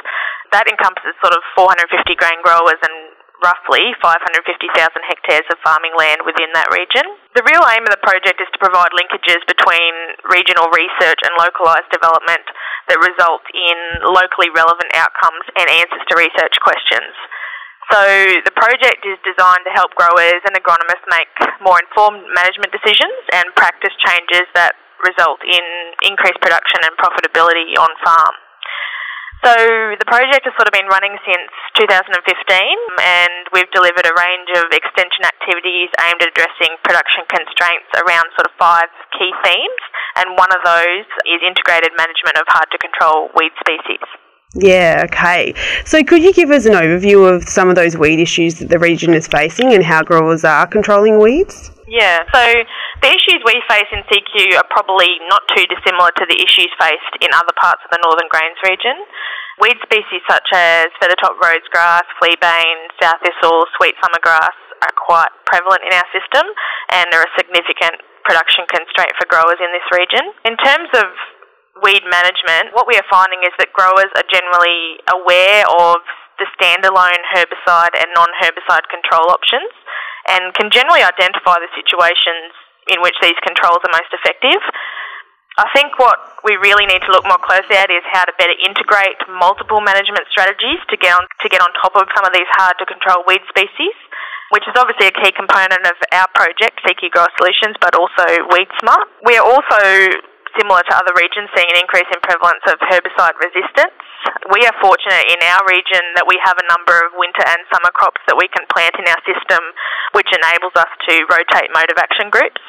That 0.50 0.65
encompasses 0.65 1.13
sort 1.21 1.38
of 1.38 1.45
450 1.54 1.93
grain 2.17 2.41
growers 2.41 2.82
and 2.82 3.16
roughly 3.43 3.93
550,000 4.02 4.41
hectares 5.06 5.45
of 5.54 5.62
farming 5.62 5.93
land 5.97 6.26
within 6.26 6.50
that 6.58 6.69
region. 6.73 7.06
The 7.38 7.45
real 7.45 7.62
aim 7.69 7.86
of 7.86 7.93
the 7.93 8.02
project 8.02 8.41
is 8.41 8.50
to 8.54 8.60
provide 8.60 8.89
linkages 8.97 9.41
between 9.45 9.93
regional 10.34 10.69
research 10.73 11.21
and 11.21 11.34
localised 11.38 11.89
development 11.93 12.45
that 12.89 12.97
result 13.04 13.45
in 13.54 13.78
locally 14.10 14.50
relevant 14.54 14.89
outcomes 14.97 15.45
and 15.54 15.65
answers 15.69 16.04
to 16.10 16.13
research 16.17 16.56
questions. 16.63 17.13
So 17.93 18.02
the 18.43 18.52
project 18.52 19.06
is 19.08 19.15
designed 19.23 19.63
to 19.63 19.71
help 19.71 19.95
growers 19.95 20.43
and 20.43 20.52
agronomists 20.60 21.08
make 21.08 21.32
more 21.63 21.80
informed 21.80 22.26
management 22.36 22.76
decisions 22.76 23.15
and 23.32 23.47
practice 23.56 23.95
changes 24.04 24.43
that 24.60 24.76
result 25.06 25.39
in 25.45 25.63
increased 26.04 26.41
production 26.43 26.84
and 26.84 26.93
profitability 27.00 27.78
on 27.80 27.88
farm. 28.04 28.36
So 29.45 29.54
the 29.54 30.10
project 30.10 30.50
has 30.50 30.54
sort 30.58 30.65
of 30.65 30.73
been 30.73 30.89
running 30.89 31.13
since 31.21 31.52
2015 31.78 32.10
and 32.17 33.45
we've 33.54 33.69
delivered 33.69 34.10
a 34.10 34.15
range 34.17 34.50
of 34.58 34.73
extension 34.73 35.30
activities 35.30 35.93
aimed 36.02 36.19
at 36.26 36.34
addressing 36.34 36.73
production 36.82 37.21
constraints 37.30 37.86
around 38.02 38.34
sort 38.34 38.50
of 38.50 38.54
five 38.58 38.89
key 39.13 39.30
themes 39.45 39.84
and 40.17 40.34
one 40.41 40.50
of 40.50 40.65
those 40.65 41.06
is 41.30 41.39
integrated 41.45 41.93
management 41.93 42.36
of 42.41 42.50
hard 42.50 42.65
to 42.73 42.82
control 42.82 43.30
weed 43.38 43.54
species. 43.62 44.02
Yeah, 44.58 45.06
okay. 45.06 45.54
So 45.86 46.04
could 46.04 46.23
you 46.23 46.34
give 46.34 46.50
us 46.50 46.65
an 46.65 46.73
overview 46.73 47.30
of 47.30 47.47
some 47.47 47.69
of 47.69 47.76
those 47.76 47.95
weed 47.95 48.19
issues 48.19 48.58
that 48.60 48.69
the 48.69 48.80
region 48.80 49.13
is 49.13 49.28
facing 49.28 49.73
and 49.73 49.84
how 49.84 50.02
growers 50.02 50.43
are 50.43 50.65
controlling 50.65 51.19
weeds? 51.19 51.71
Yeah, 51.88 52.28
so 52.36 52.43
the 53.00 53.10
issues 53.15 53.39
we 53.47 53.63
face 53.71 53.88
in 53.95 54.04
CQ 54.12 54.60
are 54.60 54.67
probably 54.67 55.08
not 55.32 55.47
too 55.56 55.63
dissimilar 55.71 56.12
to 56.19 56.28
the 56.28 56.36
issues 56.36 56.67
faced 56.76 57.15
in 57.23 57.32
other 57.32 57.56
parts 57.56 57.80
of 57.88 57.89
the 57.95 58.04
Northern 58.04 58.28
grains 58.28 58.60
region. 58.67 59.00
Weed 59.63 59.80
species 59.88 60.19
such 60.28 60.52
as 60.52 60.91
feathertop 61.00 61.39
Rhodes 61.39 61.65
grass, 61.71 62.04
fleabane, 62.19 62.91
sow 63.00 63.15
thistle, 63.23 63.63
sweet 63.80 63.95
summer 64.04 64.19
grass 64.19 64.54
are 64.84 64.95
quite 65.00 65.32
prevalent 65.47 65.82
in 65.88 65.95
our 65.95 66.06
system 66.12 66.43
and 66.91 67.08
are 67.15 67.23
a 67.23 67.32
significant 67.39 68.04
production 68.28 68.67
constraint 68.67 69.15
for 69.15 69.23
growers 69.32 69.58
in 69.63 69.71
this 69.71 69.88
region. 69.95 70.36
In 70.43 70.60
terms 70.60 70.91
of 70.91 71.08
weed 71.80 72.04
management, 72.04 72.76
what 72.76 72.84
we 72.84 73.00
are 73.00 73.08
finding 73.08 73.47
is 73.47 73.56
that 73.63 73.71
growers 73.71 74.12
are 74.12 74.28
generally 74.28 75.00
aware 75.15 75.63
of 75.80 76.04
the 76.36 76.52
standalone 76.60 77.23
herbicide 77.32 77.95
and 77.95 78.12
non-herbicide 78.12 78.86
control 78.91 79.32
options 79.32 79.71
and 80.27 80.53
can 80.53 80.69
generally 80.69 81.03
identify 81.03 81.55
the 81.59 81.71
situations 81.75 82.51
in 82.91 83.03
which 83.03 83.15
these 83.23 83.35
controls 83.43 83.79
are 83.83 83.93
most 83.95 84.11
effective. 84.11 84.61
I 85.57 85.65
think 85.73 85.97
what 85.97 86.21
we 86.45 86.53
really 86.61 86.85
need 86.85 87.01
to 87.01 87.11
look 87.11 87.25
more 87.25 87.41
closely 87.41 87.73
at 87.73 87.89
is 87.89 88.05
how 88.13 88.29
to 88.29 88.33
better 88.37 88.53
integrate 88.61 89.17
multiple 89.25 89.81
management 89.81 90.29
strategies 90.29 90.77
to 90.93 90.95
get 91.01 91.17
on, 91.17 91.25
to 91.41 91.47
get 91.49 91.65
on 91.65 91.73
top 91.81 91.97
of 91.97 92.05
some 92.13 92.29
of 92.29 92.31
these 92.31 92.47
hard 92.53 92.77
to 92.77 92.85
control 92.85 93.25
weed 93.25 93.41
species, 93.49 93.95
which 94.53 94.63
is 94.69 94.77
obviously 94.77 95.09
a 95.09 95.15
key 95.17 95.33
component 95.33 95.81
of 95.81 95.97
our 96.13 96.29
project, 96.37 96.77
CQ 96.85 97.09
Grower 97.09 97.33
Solutions, 97.41 97.73
but 97.81 97.97
also 97.97 98.23
Weed 98.53 98.69
Smart. 98.77 99.09
We 99.25 99.33
are 99.41 99.47
also 99.49 99.81
similar 100.57 100.81
to 100.81 100.93
other 100.97 101.13
regions 101.15 101.47
seeing 101.53 101.69
an 101.71 101.79
increase 101.79 102.09
in 102.09 102.19
prevalence 102.25 102.65
of 102.67 102.81
herbicide 102.89 103.37
resistance. 103.37 103.95
We 104.51 104.65
are 104.65 104.75
fortunate 104.81 105.29
in 105.29 105.39
our 105.45 105.63
region 105.69 106.03
that 106.17 106.27
we 106.27 106.41
have 106.43 106.57
a 106.57 106.67
number 106.67 106.97
of 107.05 107.15
winter 107.15 107.45
and 107.45 107.61
summer 107.71 107.93
crops 107.93 108.19
that 108.27 108.35
we 108.35 108.49
can 108.49 108.65
plant 108.73 108.97
in 108.97 109.05
our 109.07 109.21
system, 109.23 109.61
which 110.17 110.27
enables 110.33 110.73
us 110.75 110.89
to 111.07 111.13
rotate 111.29 111.69
mode 111.71 111.93
of 111.93 112.01
action 112.01 112.33
groups. 112.33 112.59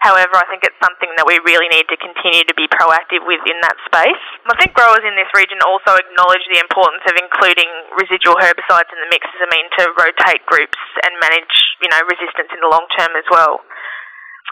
However, 0.00 0.32
I 0.40 0.48
think 0.48 0.64
it's 0.64 0.80
something 0.80 1.12
that 1.20 1.28
we 1.28 1.36
really 1.44 1.68
need 1.68 1.84
to 1.92 1.96
continue 2.00 2.40
to 2.48 2.56
be 2.56 2.64
proactive 2.72 3.20
with 3.20 3.44
in 3.44 3.60
that 3.60 3.76
space. 3.84 4.24
I 4.48 4.56
think 4.56 4.72
growers 4.72 5.04
in 5.04 5.12
this 5.12 5.28
region 5.36 5.60
also 5.60 5.92
acknowledge 5.92 6.44
the 6.48 6.56
importance 6.56 7.04
of 7.04 7.20
including 7.20 7.68
residual 8.00 8.40
herbicides 8.40 8.88
in 8.96 9.00
the 9.04 9.12
mix 9.12 9.28
as 9.28 9.44
a 9.44 9.48
mean 9.52 9.68
to 9.76 9.92
rotate 10.00 10.40
groups 10.48 10.80
and 11.04 11.12
manage, 11.20 11.52
you 11.84 11.88
know, 11.92 12.00
resistance 12.08 12.48
in 12.48 12.64
the 12.64 12.72
long 12.72 12.88
term 12.96 13.12
as 13.12 13.28
well. 13.28 13.60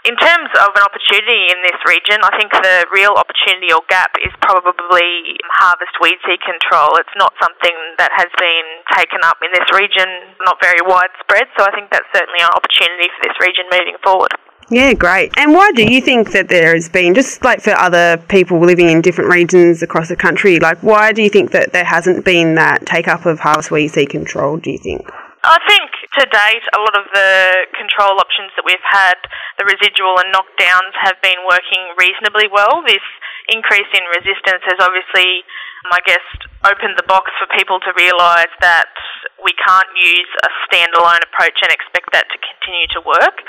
In 0.07 0.15
terms 0.15 0.47
of 0.55 0.71
an 0.79 0.83
opportunity 0.87 1.51
in 1.51 1.59
this 1.67 1.75
region, 1.83 2.23
I 2.23 2.31
think 2.39 2.55
the 2.55 2.87
real 2.87 3.19
opportunity 3.19 3.75
or 3.75 3.83
gap 3.91 4.15
is 4.23 4.31
probably 4.39 5.35
harvest 5.51 5.91
weed 5.99 6.15
seed 6.23 6.39
control. 6.39 6.95
It's 7.03 7.17
not 7.19 7.35
something 7.35 7.75
that 7.99 8.07
has 8.15 8.31
been 8.39 8.67
taken 8.95 9.19
up 9.27 9.43
in 9.43 9.51
this 9.51 9.67
region, 9.75 10.07
not 10.39 10.55
very 10.63 10.79
widespread, 10.87 11.51
so 11.59 11.67
I 11.67 11.75
think 11.75 11.91
that's 11.91 12.07
certainly 12.15 12.39
an 12.39 12.47
opportunity 12.55 13.11
for 13.11 13.27
this 13.27 13.37
region 13.43 13.67
moving 13.67 13.99
forward. 13.99 14.31
Yeah, 14.71 14.93
great. 14.93 15.33
And 15.35 15.53
why 15.53 15.71
do 15.75 15.83
you 15.83 15.99
think 15.99 16.31
that 16.31 16.47
there 16.47 16.73
has 16.73 16.87
been, 16.87 17.13
just 17.13 17.43
like 17.43 17.59
for 17.59 17.75
other 17.75 18.23
people 18.29 18.63
living 18.63 18.87
in 18.87 19.01
different 19.01 19.33
regions 19.33 19.83
across 19.83 20.07
the 20.07 20.15
country, 20.15 20.59
like 20.59 20.79
why 20.79 21.11
do 21.11 21.21
you 21.21 21.29
think 21.29 21.51
that 21.51 21.73
there 21.73 21.83
hasn't 21.83 22.23
been 22.23 22.55
that 22.55 22.85
take 22.85 23.09
up 23.09 23.25
of 23.25 23.39
harvest 23.39 23.69
weed 23.69 23.89
seed 23.89 24.09
control, 24.09 24.57
do 24.57 24.71
you 24.71 24.77
think? 24.77 25.09
I 25.39 25.55
think 25.71 25.87
to 26.19 26.23
date, 26.27 26.65
a 26.75 26.79
lot 26.83 26.95
of 26.99 27.07
the 27.15 27.31
control 27.79 28.19
options 28.19 28.51
that 28.59 28.67
we've 28.67 28.83
had, 28.83 29.15
the 29.55 29.63
residual 29.63 30.19
and 30.19 30.35
knockdowns, 30.35 30.91
have 30.99 31.15
been 31.23 31.39
working 31.47 31.95
reasonably 31.95 32.51
well. 32.51 32.83
This 32.83 33.03
increase 33.47 33.87
in 33.95 34.03
resistance 34.19 34.59
has 34.67 34.79
obviously, 34.83 35.47
I 35.87 36.03
guess, 36.03 36.25
opened 36.67 36.99
the 36.99 37.07
box 37.07 37.31
for 37.39 37.47
people 37.55 37.79
to 37.87 37.91
realise 37.95 38.51
that 38.59 38.91
we 39.39 39.55
can't 39.55 39.87
use 39.95 40.31
a 40.43 40.51
standalone 40.67 41.23
approach 41.23 41.55
and 41.63 41.71
expect 41.71 42.11
that 42.11 42.27
to 42.27 42.37
continue 42.43 42.87
to 42.99 43.01
work. 43.07 43.39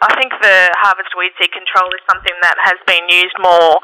I 0.00 0.16
think 0.16 0.32
the 0.40 0.70
harvest 0.80 1.12
weed 1.18 1.34
seed 1.36 1.52
control 1.52 1.90
is 1.92 2.00
something 2.08 2.32
that 2.40 2.56
has 2.64 2.78
been 2.88 3.04
used 3.10 3.36
more 3.36 3.82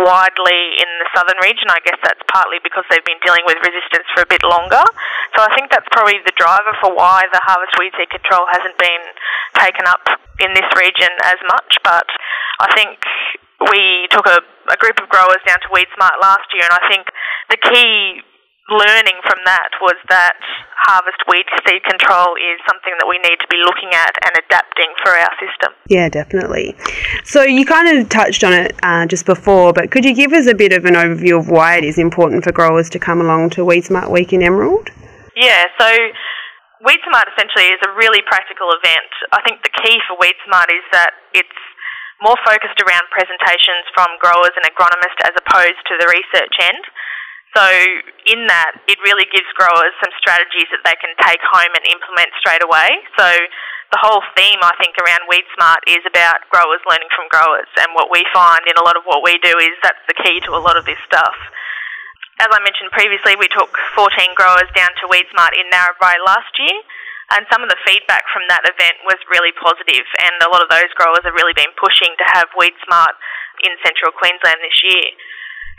widely 0.00 0.78
in 0.80 0.90
the 1.02 1.08
southern 1.12 1.36
region. 1.44 1.68
I 1.68 1.82
guess 1.84 1.98
that's 2.00 2.22
partly 2.30 2.62
because 2.62 2.86
they've 2.88 3.04
been 3.04 3.20
dealing 3.20 3.44
with 3.44 3.60
resistance 3.60 4.06
for 4.14 4.24
a 4.24 4.28
bit 4.30 4.40
longer. 4.46 4.80
So 5.36 5.44
I 5.44 5.50
think 5.52 5.68
that's 5.68 5.88
probably 5.92 6.22
the 6.24 6.32
driver 6.40 6.72
for 6.80 6.94
why 6.94 7.28
the 7.34 7.42
harvest 7.44 7.76
weed 7.76 7.92
seed 8.00 8.08
control 8.08 8.48
hasn't 8.48 8.78
been 8.80 9.04
taken 9.60 9.84
up 9.84 10.06
in 10.40 10.54
this 10.54 10.68
region 10.78 11.12
as 11.26 11.38
much. 11.50 11.76
But 11.84 12.08
I 12.62 12.68
think 12.72 13.02
we 13.68 14.06
took 14.14 14.24
a, 14.24 14.38
a 14.70 14.78
group 14.78 15.02
of 15.02 15.10
growers 15.10 15.42
down 15.44 15.58
to 15.66 15.68
Weed 15.74 15.90
Smart 15.98 16.16
last 16.22 16.46
year, 16.54 16.64
and 16.64 16.74
I 16.78 16.82
think 16.86 17.04
the 17.50 17.58
key 17.58 18.22
learning 18.68 19.16
from 19.24 19.40
that 19.44 19.72
was 19.80 19.96
that 20.08 20.36
harvest 20.76 21.20
weed 21.28 21.48
seed 21.64 21.82
control 21.84 22.36
is 22.36 22.60
something 22.68 22.92
that 23.00 23.08
we 23.08 23.16
need 23.24 23.40
to 23.40 23.48
be 23.48 23.60
looking 23.64 23.92
at 23.92 24.12
and 24.24 24.32
adapting 24.44 24.92
for 25.04 25.12
our 25.12 25.32
system. 25.40 25.72
Yeah, 25.88 26.08
definitely. 26.08 26.76
So 27.24 27.42
you 27.42 27.64
kind 27.64 27.88
of 27.96 28.08
touched 28.08 28.44
on 28.44 28.52
it 28.52 28.76
uh, 28.82 29.06
just 29.06 29.24
before, 29.24 29.72
but 29.72 29.90
could 29.90 30.04
you 30.04 30.14
give 30.14 30.32
us 30.32 30.46
a 30.46 30.54
bit 30.54 30.72
of 30.72 30.84
an 30.84 30.94
overview 30.94 31.38
of 31.38 31.48
why 31.48 31.76
it 31.76 31.84
is 31.84 31.98
important 31.98 32.44
for 32.44 32.52
growers 32.52 32.88
to 32.90 32.98
come 32.98 33.20
along 33.20 33.50
to 33.56 33.64
Weed 33.64 33.84
Smart 33.84 34.10
Week 34.10 34.32
in 34.32 34.42
Emerald? 34.42 34.90
Yeah, 35.36 35.64
so 35.80 35.88
Weed 36.84 37.00
Smart 37.08 37.28
essentially 37.32 37.72
is 37.72 37.80
a 37.82 37.92
really 37.96 38.22
practical 38.28 38.68
event. 38.76 39.10
I 39.32 39.40
think 39.42 39.64
the 39.64 39.72
key 39.82 39.98
for 40.06 40.16
Weed 40.20 40.36
Smart 40.44 40.70
is 40.70 40.84
that 40.92 41.16
it's 41.32 41.58
more 42.20 42.36
focused 42.42 42.78
around 42.82 43.06
presentations 43.14 43.86
from 43.94 44.10
growers 44.18 44.54
and 44.58 44.66
agronomists 44.66 45.22
as 45.22 45.34
opposed 45.38 45.78
to 45.86 45.94
the 45.98 46.10
research 46.10 46.54
end. 46.62 46.82
So, 47.56 47.64
in 48.28 48.44
that, 48.46 48.76
it 48.84 49.00
really 49.00 49.24
gives 49.32 49.48
growers 49.56 49.96
some 50.04 50.12
strategies 50.20 50.68
that 50.68 50.84
they 50.84 50.96
can 51.00 51.16
take 51.24 51.40
home 51.40 51.72
and 51.72 51.84
implement 51.88 52.28
straight 52.36 52.60
away. 52.60 53.00
So, 53.16 53.24
the 53.88 54.00
whole 54.04 54.20
theme, 54.36 54.60
I 54.60 54.76
think, 54.76 55.00
around 55.00 55.24
Weed 55.32 55.48
Smart 55.56 55.80
is 55.88 56.04
about 56.04 56.44
growers 56.52 56.84
learning 56.84 57.08
from 57.16 57.32
growers. 57.32 57.68
And 57.80 57.96
what 57.96 58.12
we 58.12 58.20
find 58.36 58.60
in 58.68 58.76
a 58.76 58.84
lot 58.84 59.00
of 59.00 59.08
what 59.08 59.24
we 59.24 59.40
do 59.40 59.56
is 59.56 59.72
that's 59.80 60.04
the 60.04 60.18
key 60.20 60.44
to 60.44 60.52
a 60.52 60.60
lot 60.60 60.76
of 60.76 60.84
this 60.84 61.00
stuff. 61.08 61.36
As 62.36 62.52
I 62.52 62.60
mentioned 62.60 62.92
previously, 62.92 63.32
we 63.40 63.48
took 63.48 63.72
14 63.96 64.12
growers 64.36 64.68
down 64.76 64.92
to 65.00 65.08
Weed 65.08 65.24
Smart 65.32 65.56
in 65.56 65.72
Narrabri 65.72 66.20
last 66.28 66.52
year. 66.60 66.84
And 67.32 67.48
some 67.48 67.64
of 67.64 67.72
the 67.72 67.80
feedback 67.84 68.28
from 68.28 68.44
that 68.48 68.64
event 68.64 69.04
was 69.04 69.20
really 69.28 69.52
positive, 69.52 70.08
and 70.24 70.32
a 70.40 70.48
lot 70.48 70.64
of 70.64 70.72
those 70.72 70.88
growers 70.96 71.20
have 71.28 71.36
really 71.36 71.52
been 71.52 71.72
pushing 71.76 72.08
to 72.16 72.24
have 72.32 72.48
Weed 72.56 72.72
Smart 72.88 73.12
in 73.68 73.76
central 73.84 74.16
Queensland 74.16 74.64
this 74.64 74.80
year 74.80 75.12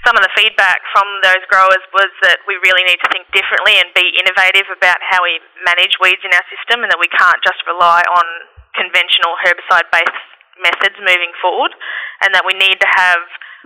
some 0.07 0.15
of 0.15 0.23
the 0.23 0.31
feedback 0.31 0.79
from 0.95 1.07
those 1.21 1.43
growers 1.51 1.83
was 1.91 2.11
that 2.23 2.39
we 2.47 2.55
really 2.63 2.83
need 2.87 2.99
to 3.03 3.09
think 3.11 3.27
differently 3.35 3.75
and 3.79 3.91
be 3.91 4.15
innovative 4.15 4.67
about 4.71 4.99
how 5.03 5.19
we 5.19 5.43
manage 5.67 5.99
weeds 5.99 6.23
in 6.23 6.31
our 6.31 6.45
system 6.47 6.83
and 6.83 6.89
that 6.91 7.01
we 7.01 7.11
can't 7.11 7.41
just 7.43 7.59
rely 7.67 7.99
on 8.15 8.25
conventional 8.77 9.35
herbicide 9.43 9.87
based 9.91 10.23
methods 10.63 10.95
moving 11.03 11.31
forward 11.43 11.71
and 12.23 12.31
that 12.35 12.47
we 12.47 12.55
need 12.55 12.79
to 12.79 12.89
have 12.95 13.19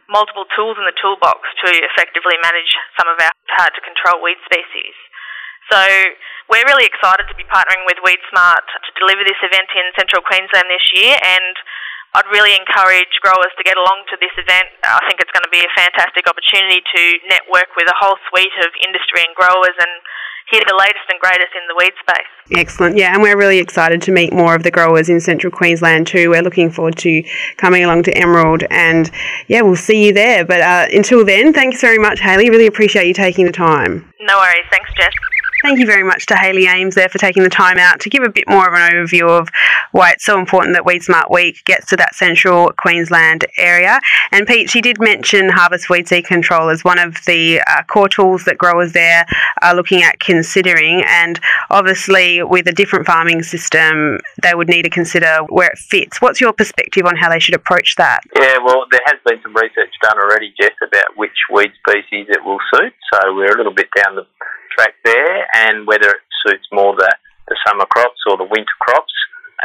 multiple 0.10 0.46
tools 0.58 0.78
in 0.78 0.86
the 0.86 0.98
toolbox 0.98 1.46
to 1.64 1.70
effectively 1.70 2.38
manage 2.42 2.70
some 2.98 3.08
of 3.08 3.18
our 3.22 3.34
hard 3.54 3.74
to 3.78 3.82
control 3.86 4.22
weed 4.22 4.38
species. 4.46 4.94
So 5.72 5.80
we're 6.52 6.66
really 6.68 6.90
excited 6.90 7.24
to 7.30 7.36
be 7.40 7.48
partnering 7.48 7.88
with 7.88 8.02
Weed 8.04 8.20
Smart 8.28 8.68
to 8.68 8.90
deliver 9.00 9.24
this 9.24 9.40
event 9.46 9.70
in 9.72 9.86
central 9.96 10.20
Queensland 10.26 10.68
this 10.68 10.86
year 10.92 11.16
and 11.16 11.56
I'd 12.14 12.30
really 12.30 12.54
encourage 12.54 13.10
growers 13.26 13.50
to 13.58 13.64
get 13.66 13.74
along 13.74 14.06
to 14.14 14.16
this 14.22 14.34
event. 14.38 14.70
I 14.86 15.02
think 15.10 15.18
it's 15.18 15.34
going 15.34 15.46
to 15.46 15.54
be 15.54 15.66
a 15.66 15.72
fantastic 15.74 16.30
opportunity 16.30 16.86
to 16.86 17.02
network 17.26 17.74
with 17.74 17.90
a 17.90 17.98
whole 17.98 18.22
suite 18.30 18.54
of 18.62 18.70
industry 18.86 19.26
and 19.26 19.34
growers 19.34 19.74
and 19.82 19.94
hear 20.52 20.62
the 20.68 20.76
latest 20.78 21.10
and 21.10 21.20
greatest 21.20 21.58
in 21.58 21.66
the 21.66 21.74
weed 21.74 21.94
space. 21.98 22.60
Excellent. 22.60 22.98
Yeah, 22.98 23.14
and 23.14 23.24
we're 23.24 23.38
really 23.38 23.58
excited 23.58 24.02
to 24.04 24.12
meet 24.12 24.32
more 24.32 24.54
of 24.54 24.62
the 24.62 24.70
growers 24.70 25.10
in 25.10 25.20
central 25.22 25.50
Queensland 25.50 26.06
too. 26.06 26.30
We're 26.30 26.44
looking 26.44 26.70
forward 26.70 26.98
to 26.98 27.24
coming 27.58 27.84
along 27.84 28.04
to 28.04 28.12
Emerald 28.16 28.64
and 28.70 29.10
yeah, 29.48 29.62
we'll 29.62 29.76
see 29.76 30.06
you 30.06 30.14
there. 30.14 30.46
But 30.46 30.62
uh, 30.62 30.86
until 30.94 31.26
then, 31.26 31.54
thanks 31.54 31.82
very 31.82 31.98
much, 31.98 32.20
Hayley. 32.20 32.50
Really 32.50 32.68
appreciate 32.68 33.08
you 33.08 33.14
taking 33.16 33.46
the 33.46 33.52
time. 33.52 34.14
No 34.22 34.38
worries. 34.38 34.66
Thanks, 34.70 34.92
Jess. 34.96 35.14
Thank 35.64 35.80
you 35.80 35.86
very 35.86 36.04
much 36.04 36.26
to 36.26 36.36
Hayley 36.36 36.68
Ames 36.68 36.94
there 36.94 37.08
for 37.08 37.20
taking 37.20 37.42
the 37.42 37.50
time 37.50 37.78
out 37.78 38.02
to 38.02 38.10
give 38.10 38.22
a 38.22 38.30
bit 38.30 38.50
more 38.50 38.68
of 38.68 38.74
an 38.74 38.82
overview 38.82 39.30
of 39.30 39.48
why 39.94 40.12
it's 40.12 40.26
so 40.26 40.38
important 40.38 40.76
that 40.76 40.86
Weed 40.86 41.04
Smart 41.04 41.32
Week 41.32 41.64
gets 41.64 41.86
to 41.92 41.96
that 41.96 42.16
central 42.16 42.74
Queensland 42.78 43.46
area. 43.58 44.02
And 44.34 44.46
Pete, 44.46 44.70
she 44.70 44.82
did 44.82 45.00
mention 45.00 45.48
harvest 45.48 45.90
weed 45.90 46.06
seed 46.10 46.26
control 46.26 46.68
as 46.68 46.84
one 46.84 47.00
of 47.00 47.16
the 47.26 47.62
uh, 47.62 47.84
core 47.84 48.10
tools 48.10 48.44
that 48.44 48.58
growers 48.58 48.92
there 48.92 49.26
are 49.62 49.74
looking 49.74 50.04
at 50.04 50.20
considering. 50.20 51.02
And 51.08 51.40
obviously, 51.70 52.44
with 52.44 52.68
a 52.68 52.74
different 52.74 53.06
farming 53.06 53.42
system, 53.44 54.20
they 54.42 54.56
would 54.56 54.68
need 54.68 54.82
to 54.82 54.90
consider 54.90 55.44
where 55.48 55.70
it 55.70 55.78
fits. 55.78 56.20
What's 56.20 56.42
your 56.42 56.52
perspective 56.52 57.06
on 57.06 57.16
how 57.16 57.30
they 57.30 57.40
should 57.40 57.56
approach 57.56 57.96
that? 57.96 58.20
Yeah, 58.36 58.58
well, 58.66 58.84
there 58.92 59.00
has 59.06 59.16
been 59.26 59.40
some 59.42 59.56
research 59.56 59.94
done 60.02 60.18
already, 60.18 60.54
Jess, 60.60 60.76
about 60.86 61.16
which 61.16 61.38
weed 61.50 61.72
species 61.88 62.28
it 62.28 62.44
will 62.44 62.60
suit. 62.74 62.94
So 63.14 63.34
we're 63.34 63.54
a 63.54 63.58
little 63.58 63.74
bit 63.74 63.88
down 63.96 64.16
the 64.16 64.28
there, 65.06 65.48
and 65.54 65.88
whether 65.88 66.10
it 66.10 66.24
suits 66.46 66.66
more 66.72 66.96
the, 66.96 67.12
the 67.48 67.58
summer 67.68 67.86
crops 67.86 68.20
or 68.28 68.38
the 68.38 68.48
winter 68.48 68.78
crops. 68.80 69.14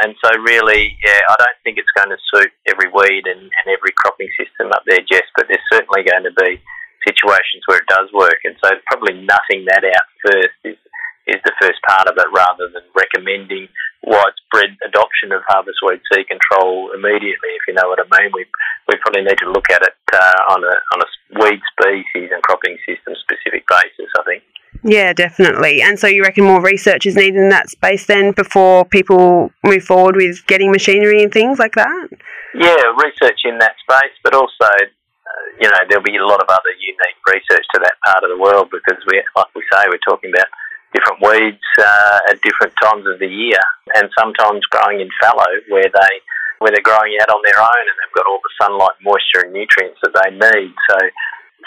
And 0.01 0.15
so, 0.23 0.31
really, 0.39 0.95
yeah, 1.03 1.19
I 1.27 1.35
don't 1.39 1.59
think 1.63 1.75
it's 1.75 1.91
going 1.97 2.13
to 2.13 2.21
suit 2.31 2.51
every 2.67 2.87
weed 2.87 3.27
and, 3.27 3.41
and 3.41 3.65
every 3.67 3.91
cropping 3.95 4.31
system 4.39 4.71
up 4.71 4.83
there, 4.87 5.03
Jess, 5.03 5.27
but 5.35 5.47
there's 5.49 5.65
certainly 5.71 6.07
going 6.07 6.23
to 6.23 6.35
be 6.39 6.61
situations 7.03 7.67
where 7.67 7.83
it 7.83 7.91
does 7.91 8.07
work. 8.13 8.39
And 8.45 8.55
so, 8.63 8.71
probably 8.87 9.19
nothing 9.19 9.67
that 9.67 9.83
out 9.83 10.07
first 10.23 10.55
is, 10.63 10.79
is 11.27 11.41
the 11.43 11.57
first 11.59 11.83
part 11.83 12.07
of 12.07 12.15
it 12.15 12.31
rather 12.31 12.71
than 12.71 12.85
recommending 12.95 13.67
widespread 14.03 14.79
adoption 14.87 15.35
of 15.35 15.43
harvest 15.51 15.83
weed 15.83 15.99
seed 16.07 16.31
control 16.31 16.95
immediately, 16.95 17.51
if 17.59 17.63
you 17.67 17.75
know 17.75 17.91
what 17.91 17.99
I 17.99 18.07
mean. 18.07 18.31
We, 18.31 18.47
we 18.87 18.95
probably 19.03 19.27
need 19.27 19.37
to 19.43 19.51
look 19.51 19.67
at 19.69 19.83
it 19.83 19.95
uh, 20.15 20.55
on, 20.55 20.63
a, 20.63 20.75
on 20.95 20.99
a 21.03 21.09
weed 21.43 21.61
species 21.75 22.31
and 22.31 22.41
cropping 22.43 22.79
system 22.87 23.13
specific 23.19 23.67
basis, 23.67 24.09
I 24.15 24.23
think. 24.23 24.38
Yeah, 24.83 25.13
definitely. 25.13 25.81
And 25.81 25.99
so 25.99 26.07
you 26.07 26.23
reckon 26.23 26.45
more 26.45 26.61
research 26.61 27.05
is 27.05 27.15
needed 27.15 27.35
in 27.35 27.49
that 27.49 27.69
space 27.69 28.05
then 28.07 28.31
before 28.31 28.85
people 28.85 29.51
move 29.63 29.83
forward 29.83 30.15
with 30.15 30.45
getting 30.47 30.71
machinery 30.71 31.21
and 31.21 31.31
things 31.31 31.59
like 31.59 31.75
that? 31.75 32.07
Yeah, 32.55 32.81
research 32.97 33.41
in 33.43 33.59
that 33.59 33.75
space, 33.83 34.15
but 34.23 34.33
also, 34.33 34.69
uh, 34.71 35.45
you 35.59 35.67
know, 35.67 35.77
there'll 35.89 36.03
be 36.03 36.15
a 36.15 36.25
lot 36.25 36.41
of 36.41 36.47
other 36.49 36.73
unique 36.79 37.19
research 37.27 37.65
to 37.75 37.79
that 37.83 37.99
part 38.05 38.23
of 38.23 38.29
the 38.29 38.41
world 38.41 38.69
because 38.71 38.97
we, 39.05 39.21
like 39.35 39.53
we 39.55 39.61
say, 39.71 39.83
we're 39.87 40.01
talking 40.07 40.31
about 40.33 40.47
different 40.93 41.21
weeds 41.21 41.69
uh, 41.77 42.31
at 42.31 42.41
different 42.41 42.73
times 42.81 43.05
of 43.05 43.19
the 43.19 43.27
year, 43.27 43.61
and 43.95 44.09
sometimes 44.17 44.65
growing 44.71 45.01
in 45.01 45.09
fallow 45.21 45.51
where 45.69 45.91
they 45.91 46.13
where 46.59 46.71
they're 46.71 46.83
growing 46.83 47.15
out 47.21 47.31
on 47.31 47.39
their 47.47 47.59
own 47.59 47.85
and 47.87 47.95
they've 47.95 48.17
got 48.19 48.27
all 48.27 48.39
the 48.43 48.51
sunlight, 48.59 48.97
moisture, 48.99 49.47
and 49.47 49.53
nutrients 49.53 49.95
that 50.03 50.11
they 50.11 50.31
need. 50.35 50.75
So 50.91 50.97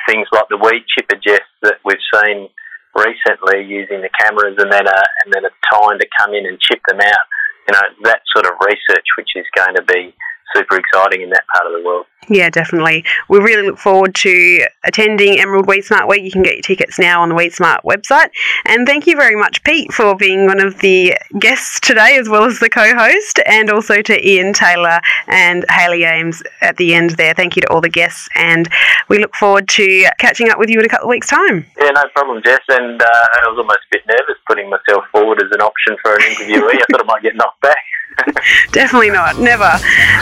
things 0.04 0.28
like 0.32 0.48
the 0.48 0.60
weed 0.60 0.84
chipper, 0.84 1.16
Jess, 1.16 1.40
that 1.62 1.80
we've 1.84 2.02
seen 2.12 2.52
recently 2.94 3.64
using 3.64 4.02
the 4.02 4.12
cameras 4.20 4.56
and 4.58 4.70
then 4.70 4.86
a 4.86 5.00
and 5.24 5.32
then 5.32 5.44
a 5.44 5.52
time 5.72 5.98
to 5.98 6.06
come 6.20 6.34
in 6.34 6.46
and 6.46 6.60
chip 6.60 6.80
them 6.88 7.00
out. 7.00 7.26
You 7.68 7.72
know 7.74 7.84
that 8.10 8.22
sort 8.34 8.46
of 8.46 8.58
research, 8.60 9.06
which 9.16 9.32
is 9.36 9.46
going 9.56 9.76
to 9.76 9.82
be 9.82 10.14
super 10.54 10.76
exciting 10.76 11.22
in 11.22 11.30
that 11.30 11.44
part 11.54 11.66
of 11.66 11.72
the 11.72 11.86
world. 11.86 12.06
Yeah, 12.28 12.50
definitely. 12.50 13.04
We 13.28 13.40
really 13.40 13.66
look 13.66 13.78
forward 13.78 14.14
to 14.16 14.66
attending 14.84 15.40
Emerald 15.40 15.66
Weed 15.66 15.82
Smart 15.82 16.08
Week. 16.08 16.22
You 16.22 16.30
can 16.30 16.42
get 16.42 16.54
your 16.54 16.62
tickets 16.62 16.98
now 16.98 17.20
on 17.20 17.28
the 17.28 17.34
Weed 17.34 17.52
Smart 17.52 17.82
website. 17.82 18.30
And 18.64 18.86
thank 18.86 19.06
you 19.08 19.16
very 19.16 19.34
much, 19.34 19.62
Pete, 19.64 19.92
for 19.92 20.14
being 20.14 20.46
one 20.46 20.64
of 20.64 20.78
the 20.78 21.16
guests 21.40 21.80
today, 21.80 22.16
as 22.16 22.28
well 22.28 22.44
as 22.44 22.60
the 22.60 22.70
co 22.70 22.94
host, 22.94 23.40
and 23.44 23.70
also 23.70 24.02
to 24.02 24.28
Ian 24.28 24.52
Taylor 24.52 25.00
and 25.26 25.64
Hayley 25.68 26.04
Ames 26.04 26.42
at 26.60 26.76
the 26.76 26.94
end 26.94 27.10
there. 27.10 27.34
Thank 27.34 27.56
you 27.56 27.62
to 27.62 27.68
all 27.72 27.80
the 27.80 27.88
guests, 27.88 28.28
and 28.36 28.68
we 29.08 29.18
look 29.18 29.34
forward 29.34 29.68
to 29.70 30.06
catching 30.18 30.48
up 30.48 30.58
with 30.58 30.70
you 30.70 30.78
in 30.78 30.86
a 30.86 30.88
couple 30.88 31.06
of 31.06 31.10
weeks' 31.10 31.28
time. 31.28 31.66
Yeah, 31.80 31.90
no 31.90 32.04
problem, 32.14 32.40
Jess. 32.44 32.60
And 32.68 33.02
uh, 33.02 33.06
I 33.06 33.48
was 33.48 33.58
almost 33.58 33.78
a 33.78 33.90
bit 33.90 34.02
nervous 34.06 34.40
putting 34.46 34.70
myself 34.70 35.04
forward 35.10 35.42
as 35.42 35.50
an 35.50 35.60
option 35.60 35.96
for 36.02 36.14
an 36.14 36.20
interviewee. 36.20 36.76
I 36.76 36.84
thought 36.90 37.00
I 37.00 37.04
might 37.04 37.22
get 37.22 37.34
knocked 37.34 37.60
back. 37.62 37.82
Definitely 38.72 39.10
not. 39.10 39.38
Never. 39.38 39.70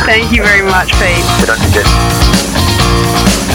Thank 0.06 0.19
Thank 0.20 0.32
you 0.32 0.42
very 0.42 0.60
much, 0.60 0.92
Pete. 1.00 1.24
Good 1.40 1.48
on 1.48 1.58
you, 1.72 3.49